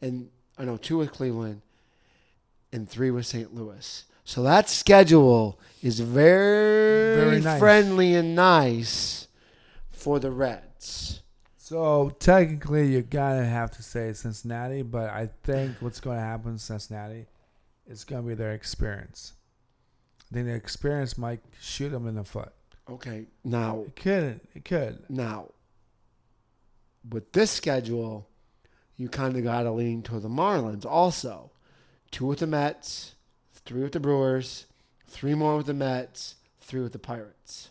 [0.00, 1.62] and I know two with Cleveland,
[2.72, 3.54] and three with St.
[3.54, 4.04] Louis.
[4.24, 7.58] So that schedule is very, Very nice.
[7.58, 9.26] friendly and nice
[9.90, 11.21] for the Reds.
[11.72, 16.52] So technically, you're gonna have to say Cincinnati, but I think what's going to happen
[16.52, 17.24] in Cincinnati
[17.86, 19.32] is going to be their experience.
[20.30, 22.52] I think their experience might shoot them in the foot.
[22.90, 24.40] Okay, now It could.
[24.54, 24.98] It could.
[25.08, 25.52] Now,
[27.08, 28.28] with this schedule,
[28.98, 31.52] you kind of got to lean toward the Marlins also.
[32.10, 33.14] Two with the Mets,
[33.64, 34.66] three with the Brewers,
[35.06, 37.70] three more with the Mets, three with the Pirates.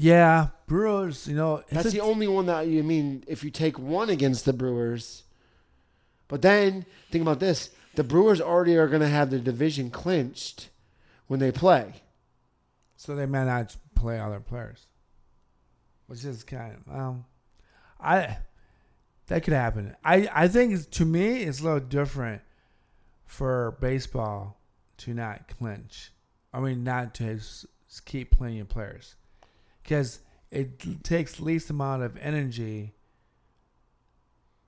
[0.00, 1.28] Yeah, Brewers.
[1.28, 4.54] You know, That's the only one that you mean if you take one against the
[4.54, 5.24] Brewers.
[6.26, 10.70] But then think about this: the Brewers already are going to have their division clinched
[11.26, 12.00] when they play.
[12.96, 14.86] so they may not play other players,
[16.06, 17.24] which is kind of um,
[18.00, 18.38] I
[19.26, 19.94] that could happen.
[20.02, 22.40] I I think to me it's a little different
[23.26, 24.62] for baseball
[24.96, 26.10] to not clinch.
[26.54, 27.38] I mean, not to
[28.06, 29.16] keep playing your players
[29.82, 30.20] because
[30.50, 32.92] it takes least amount of energy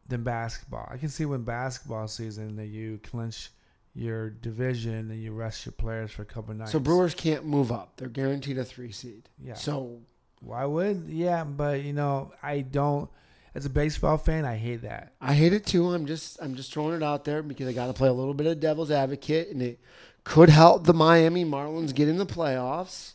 [0.08, 0.88] than basketball.
[0.90, 3.50] I can see when basketball season that you clinch
[3.94, 6.72] your division and you rest your players for a couple nights.
[6.72, 9.28] So Brewers can't move up; they're guaranteed a three seed.
[9.42, 9.54] yeah.
[9.54, 10.00] So
[10.40, 11.04] Why would?
[11.08, 13.10] Yeah, but you know, I don't.
[13.54, 15.12] As a baseball fan, I hate that.
[15.20, 15.92] I hate it too.
[15.92, 18.32] I'm just I'm just throwing it out there because I got to play a little
[18.32, 19.78] bit of devil's advocate, and it
[20.24, 23.12] could help the Miami Marlins get in the playoffs.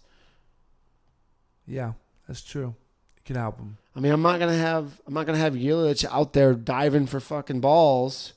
[1.68, 1.93] Yeah,
[2.28, 2.76] that's true.
[3.18, 3.78] It can help them.
[3.95, 7.20] I mean, I'm not gonna have I'm not gonna have Yelich out there diving for
[7.20, 8.34] fucking balls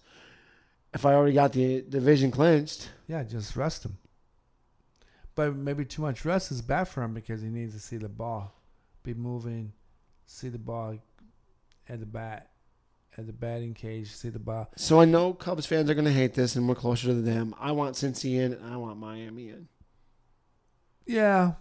[0.93, 2.91] if I already got the division clinched.
[3.07, 3.99] Yeah, just rest him.
[5.35, 8.09] But maybe too much rest is bad for him because he needs to see the
[8.09, 8.53] ball,
[9.03, 9.73] be moving,
[10.27, 10.97] see the ball
[11.89, 12.51] at the bat,
[13.17, 14.71] at the batting cage, see the ball.
[14.77, 17.55] So I know Cubs fans are gonna hate this, and we're closer to them.
[17.59, 19.69] I want Cincy in, and I want Miami in.
[21.07, 21.53] Yeah,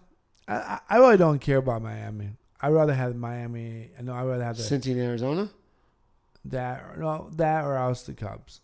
[0.49, 2.29] I I really don't care about Miami.
[2.61, 3.89] I'd rather have Miami.
[3.97, 5.49] I know I'd rather have the, Cincy in Arizona.
[6.45, 8.61] that no that or else the Cubs.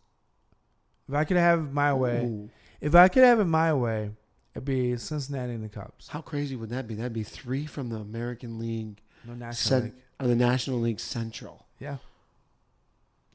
[1.08, 2.50] If I could have it my way, Ooh,
[2.82, 4.10] if I could have it my way,
[4.54, 6.08] it'd be Cincinnati and the Cubs.
[6.08, 6.96] how crazy would that be?
[6.96, 9.94] That'd be three from the American League No national Cent- league.
[10.20, 11.66] or the National League Central.
[11.80, 11.98] Yeah,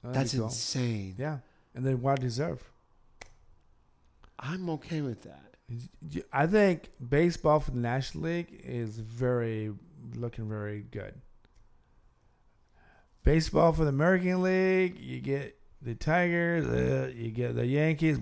[0.03, 0.45] No, That's cool.
[0.47, 1.15] insane.
[1.19, 1.39] Yeah,
[1.75, 2.65] and then what deserve.
[4.39, 5.50] I'm okay with that.
[6.33, 9.73] I think baseball for the National League is very
[10.15, 11.15] looking very good.
[13.23, 18.19] Baseball for the American League, you get the Tigers, uh, you get the Yankees.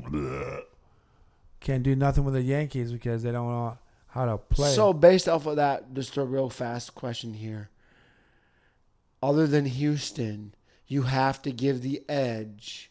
[1.61, 3.79] Can't do nothing with the Yankees because they don't know
[4.09, 4.73] how to play.
[4.75, 7.71] So based off of that, just a real fast question here.
[9.23, 10.55] Other than Houston,
[10.87, 12.91] you have to give the edge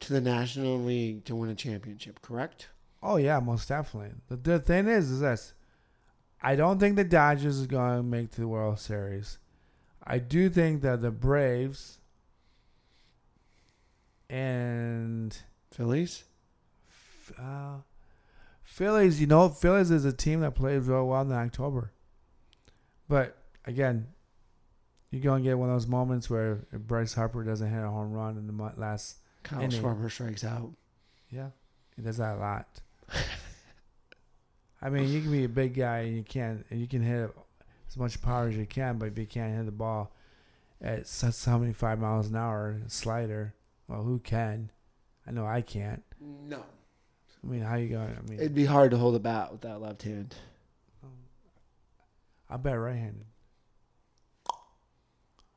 [0.00, 2.68] to the National League to win a championship, correct?
[3.04, 4.12] Oh yeah, most definitely.
[4.28, 5.54] The, the thing is, is this:
[6.42, 9.38] I don't think the Dodgers is going to make the World Series.
[10.02, 11.98] I do think that the Braves
[14.28, 15.36] and
[15.70, 16.24] Phillies?
[17.38, 17.76] uh,
[18.62, 21.92] Phillies, you know, Phillies is a team that plays real well in October.
[23.08, 24.08] But again,
[25.10, 28.36] you're gonna get one of those moments where Bryce Harper doesn't hit a home run
[28.36, 29.18] in the last.
[29.42, 29.80] Kyle Inning.
[29.80, 30.72] Schwarber strikes out.
[31.30, 31.50] Yeah,
[31.94, 32.80] he does that a lot.
[34.82, 37.30] I mean, you can be a big guy and you can't, and you can hit
[37.88, 40.12] as much power as you can, but if you can't hit the ball
[40.80, 43.54] at such seventy-five miles an hour slider,
[43.88, 44.70] well, who can?
[45.26, 46.02] I know I can't.
[46.20, 46.62] No.
[47.42, 48.16] I mean, how you going?
[48.16, 50.34] I mean, It'd be hard to hold a bat with that left hand.
[51.02, 51.10] Um,
[52.50, 53.24] I bet right-handed.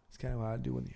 [0.10, 0.96] It's kind of what I do with you.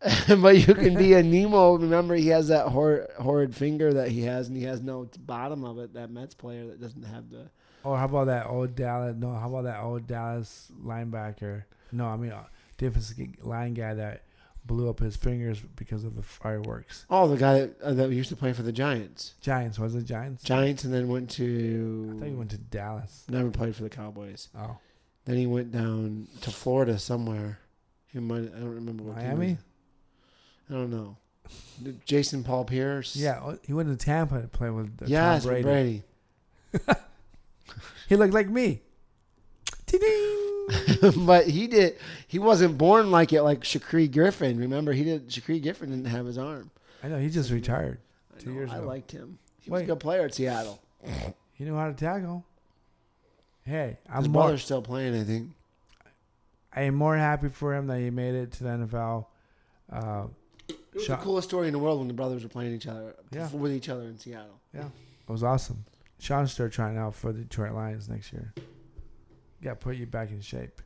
[0.40, 1.74] but you can be a Nemo.
[1.76, 5.64] Remember, he has that hor- horrid finger that he has, and he has no bottom
[5.64, 5.94] of it.
[5.94, 7.50] That Mets player that doesn't have the.
[7.84, 9.16] Or how about that old Dallas?
[9.16, 11.64] No, how about that old Dallas linebacker?
[11.92, 12.44] No, I mean uh,
[12.78, 14.22] defensive line guy that
[14.66, 17.06] blew up his fingers because of the fireworks.
[17.10, 19.34] Oh, the guy that, uh, that used to play for the Giants.
[19.40, 20.42] Giants was it Giants?
[20.42, 22.12] Giants, and then went to.
[22.16, 23.24] I thought he went to Dallas.
[23.28, 24.48] Never played for the Cowboys.
[24.58, 24.76] Oh,
[25.24, 27.58] Then he went down to Florida somewhere.
[28.12, 28.44] He might.
[28.54, 29.16] I don't remember what.
[29.16, 29.58] Miami.
[30.70, 31.16] I don't know.
[32.04, 33.16] Jason Paul Pierce.
[33.16, 36.02] Yeah, he went to Tampa to play with uh, Yes, Tom Brady.
[36.72, 36.94] Brady.
[38.08, 38.80] He looked like me.
[41.16, 41.96] But he did.
[42.28, 44.58] He wasn't born like it, like Shaquem Griffin.
[44.58, 45.28] Remember, he did.
[45.28, 46.70] Shaquem Griffin didn't have his arm.
[47.02, 47.98] I know he just retired.
[48.36, 48.84] I Two know, years I ago.
[48.84, 49.38] I liked him.
[49.60, 50.80] He was a good player at Seattle.
[51.52, 52.44] He knew how to tackle.
[53.64, 55.50] Hey, His I'm more, brother's still playing, I think.
[56.72, 59.26] I am more happy for him that he made it to the NFL.
[59.90, 60.26] Uh,
[60.92, 63.14] It was the coolest story in the world when the brothers were playing each other
[63.30, 63.48] Yeah.
[63.50, 64.60] with each other in Seattle.
[64.74, 65.84] Yeah, it was awesome.
[66.18, 68.52] Sean's still trying out for the Detroit Lions next year.
[69.62, 70.80] Got to put you back in shape.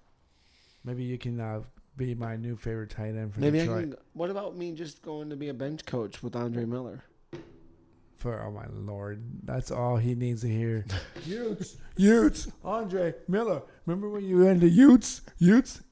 [0.84, 1.62] Maybe you can uh,
[1.96, 3.82] be my new favorite tight end for Maybe I Detroit.
[3.82, 3.96] can.
[4.12, 7.02] What about me just going to be a bench coach with Andre Miller?
[8.16, 10.84] For oh my lord, that's all he needs to hear.
[11.26, 13.62] Utes, Utes, Andre Miller.
[13.86, 15.82] Remember when you were into Utes, Utes?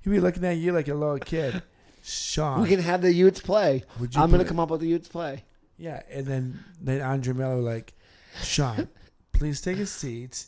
[0.00, 1.62] He'd be looking at you like a little kid.
[2.02, 3.84] Sean, We can have the Utes play.
[4.00, 5.44] would you I'm gonna put- come up with the Utes play.
[5.78, 7.94] Yeah, and then then Andre Miller like,
[8.42, 8.88] Sean,
[9.32, 10.46] please take a seat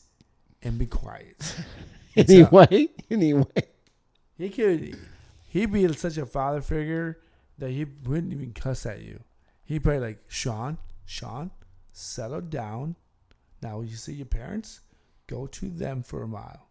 [0.63, 1.57] and be quiet.
[2.17, 2.29] Up?
[2.31, 3.45] Anyway, anyway.
[4.39, 4.97] He could,
[5.49, 7.19] he'd be such a father figure
[7.59, 9.21] that he wouldn't even cuss at you.
[9.65, 11.51] He'd probably like, Sean, Sean,
[11.93, 12.95] settle down.
[13.63, 14.81] Now, you see your parents,
[15.27, 16.69] go to them for a mile.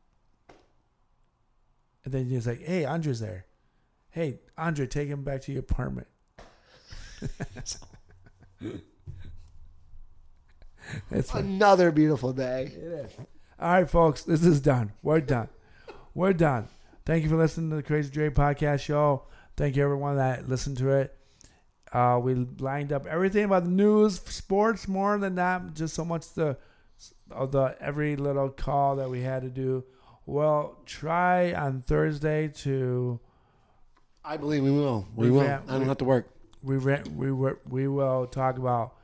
[2.06, 3.46] And then he's like, hey, Andre's there.
[4.14, 6.06] Hey, Andre, take him back to your apartment.
[11.12, 11.34] That's.
[11.34, 12.66] Another beautiful day.
[12.76, 13.12] It is.
[13.60, 14.92] All right, folks, this is done.
[15.02, 15.50] We're done.
[16.14, 16.68] We're done.
[17.08, 19.24] Thank you for listening to the Crazy Dre podcast show.
[19.58, 21.18] Thank you, everyone that listened to it.
[21.92, 26.32] Uh, we lined up everything about the news, sports, more than that, just so much
[26.36, 26.56] the
[27.32, 29.84] of the every little call that we had to do.
[30.28, 33.20] Well, try on Thursday to
[34.26, 35.08] I believe we will.
[35.16, 35.42] We will.
[35.42, 36.30] I don't have to work.
[36.62, 38.96] we re- we were, we will talk about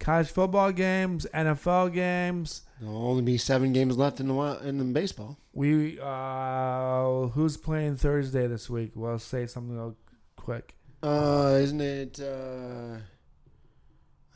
[0.00, 2.62] college football games, NFL games.
[2.80, 5.38] There'll only be seven games left in the in the baseball.
[5.52, 8.92] We uh who's playing Thursday this week?
[8.94, 9.96] Well, say something real
[10.36, 10.74] quick.
[11.02, 12.18] Uh, isn't it?
[12.20, 12.96] Uh,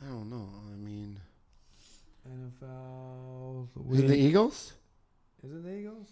[0.01, 0.47] I don't know.
[0.71, 1.19] I mean,
[2.27, 3.67] NFL.
[3.91, 4.73] is it the Eagles?
[5.43, 6.07] Is it the Eagles?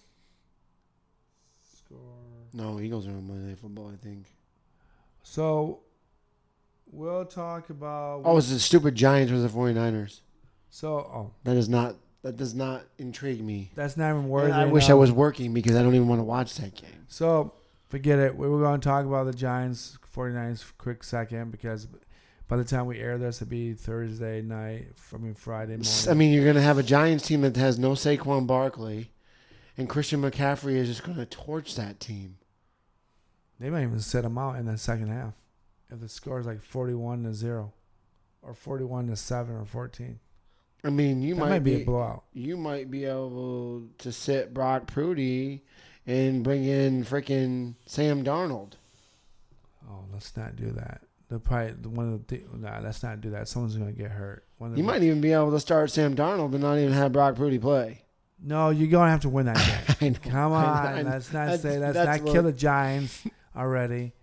[1.78, 1.98] Score.
[2.54, 3.92] No, Eagles are on Monday Night Football.
[3.94, 4.26] I think.
[5.24, 5.80] So
[6.92, 8.22] we'll talk about.
[8.26, 10.22] Oh, it's the stupid Giants or the 49ers.
[10.70, 11.96] so oh, That is not.
[12.22, 13.72] That does not intrigue me.
[13.76, 14.52] that's not even worthy.
[14.52, 15.00] I wish I enough.
[15.00, 17.06] was working because I don't even want to watch that game.
[17.08, 17.54] So
[17.88, 18.36] forget it.
[18.36, 21.88] We were going to talk about the Giants 49ers for a quick second because
[22.50, 24.88] by the time we air this, it'll be Thursday night.
[25.14, 26.10] I mean Friday morning.
[26.10, 29.12] I mean, you're going to have a Giants team that has no Saquon Barkley,
[29.78, 32.36] and Christian McCaffrey is just going to torch that team.
[33.60, 35.34] They might even sit them out in the second half
[35.92, 37.74] if the score is like forty-one to zero,
[38.42, 40.20] or forty-one to seven, or fourteen.
[40.84, 42.24] I mean, you that might, might be, a blowout.
[42.32, 45.64] you might be able to sit Brock Purdy
[46.08, 48.74] and bring in freaking Sam Darnold.
[49.90, 51.02] Oh, let's not do that.
[51.30, 53.48] The probably one of the th- nah, let's not do that.
[53.48, 54.46] Someone's gonna get hurt.
[54.58, 56.94] One of You the- might even be able to start Sam Darnold and not even
[56.94, 58.04] have Brock Purdy play.
[58.42, 60.14] No, you're gonna have to win that game.
[60.14, 60.20] Know.
[60.32, 63.24] Come on, know, let's not That's- say let's that's not what- kill the Giants
[63.60, 64.14] already.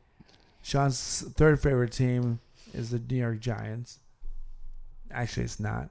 [0.62, 2.40] Sean's third favorite team
[2.74, 3.98] is the New York Giants.
[5.10, 5.90] Actually, it's not.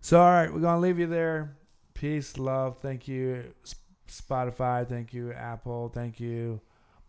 [0.00, 1.56] So, all right, we're gonna leave you there.
[1.92, 2.78] Peace, love.
[2.78, 3.44] Thank you,
[4.08, 4.88] Spotify.
[4.88, 5.90] Thank you, Apple.
[5.92, 6.60] Thank you,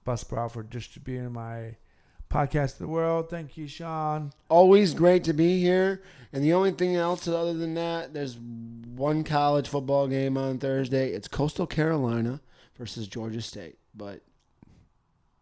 [0.06, 1.76] Buzzsprout for distributing my
[2.30, 3.30] podcast to the world.
[3.30, 4.32] Thank you, Sean.
[4.50, 6.02] Always great to be here.
[6.34, 11.12] And the only thing else other than that, there's one college football game on Thursday.
[11.12, 12.42] It's Coastal Carolina
[12.78, 13.78] versus Georgia State.
[13.96, 14.22] But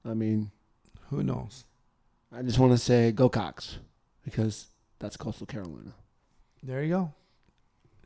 [0.08, 0.52] I mean,
[1.10, 1.66] Who knows?
[2.32, 3.80] I just want to say go Cox
[4.24, 4.68] because
[5.00, 5.94] that's Coastal Carolina.
[6.64, 7.14] There you go.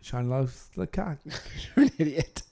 [0.01, 1.17] Sean loves the cock.
[1.75, 2.43] You're an idiot.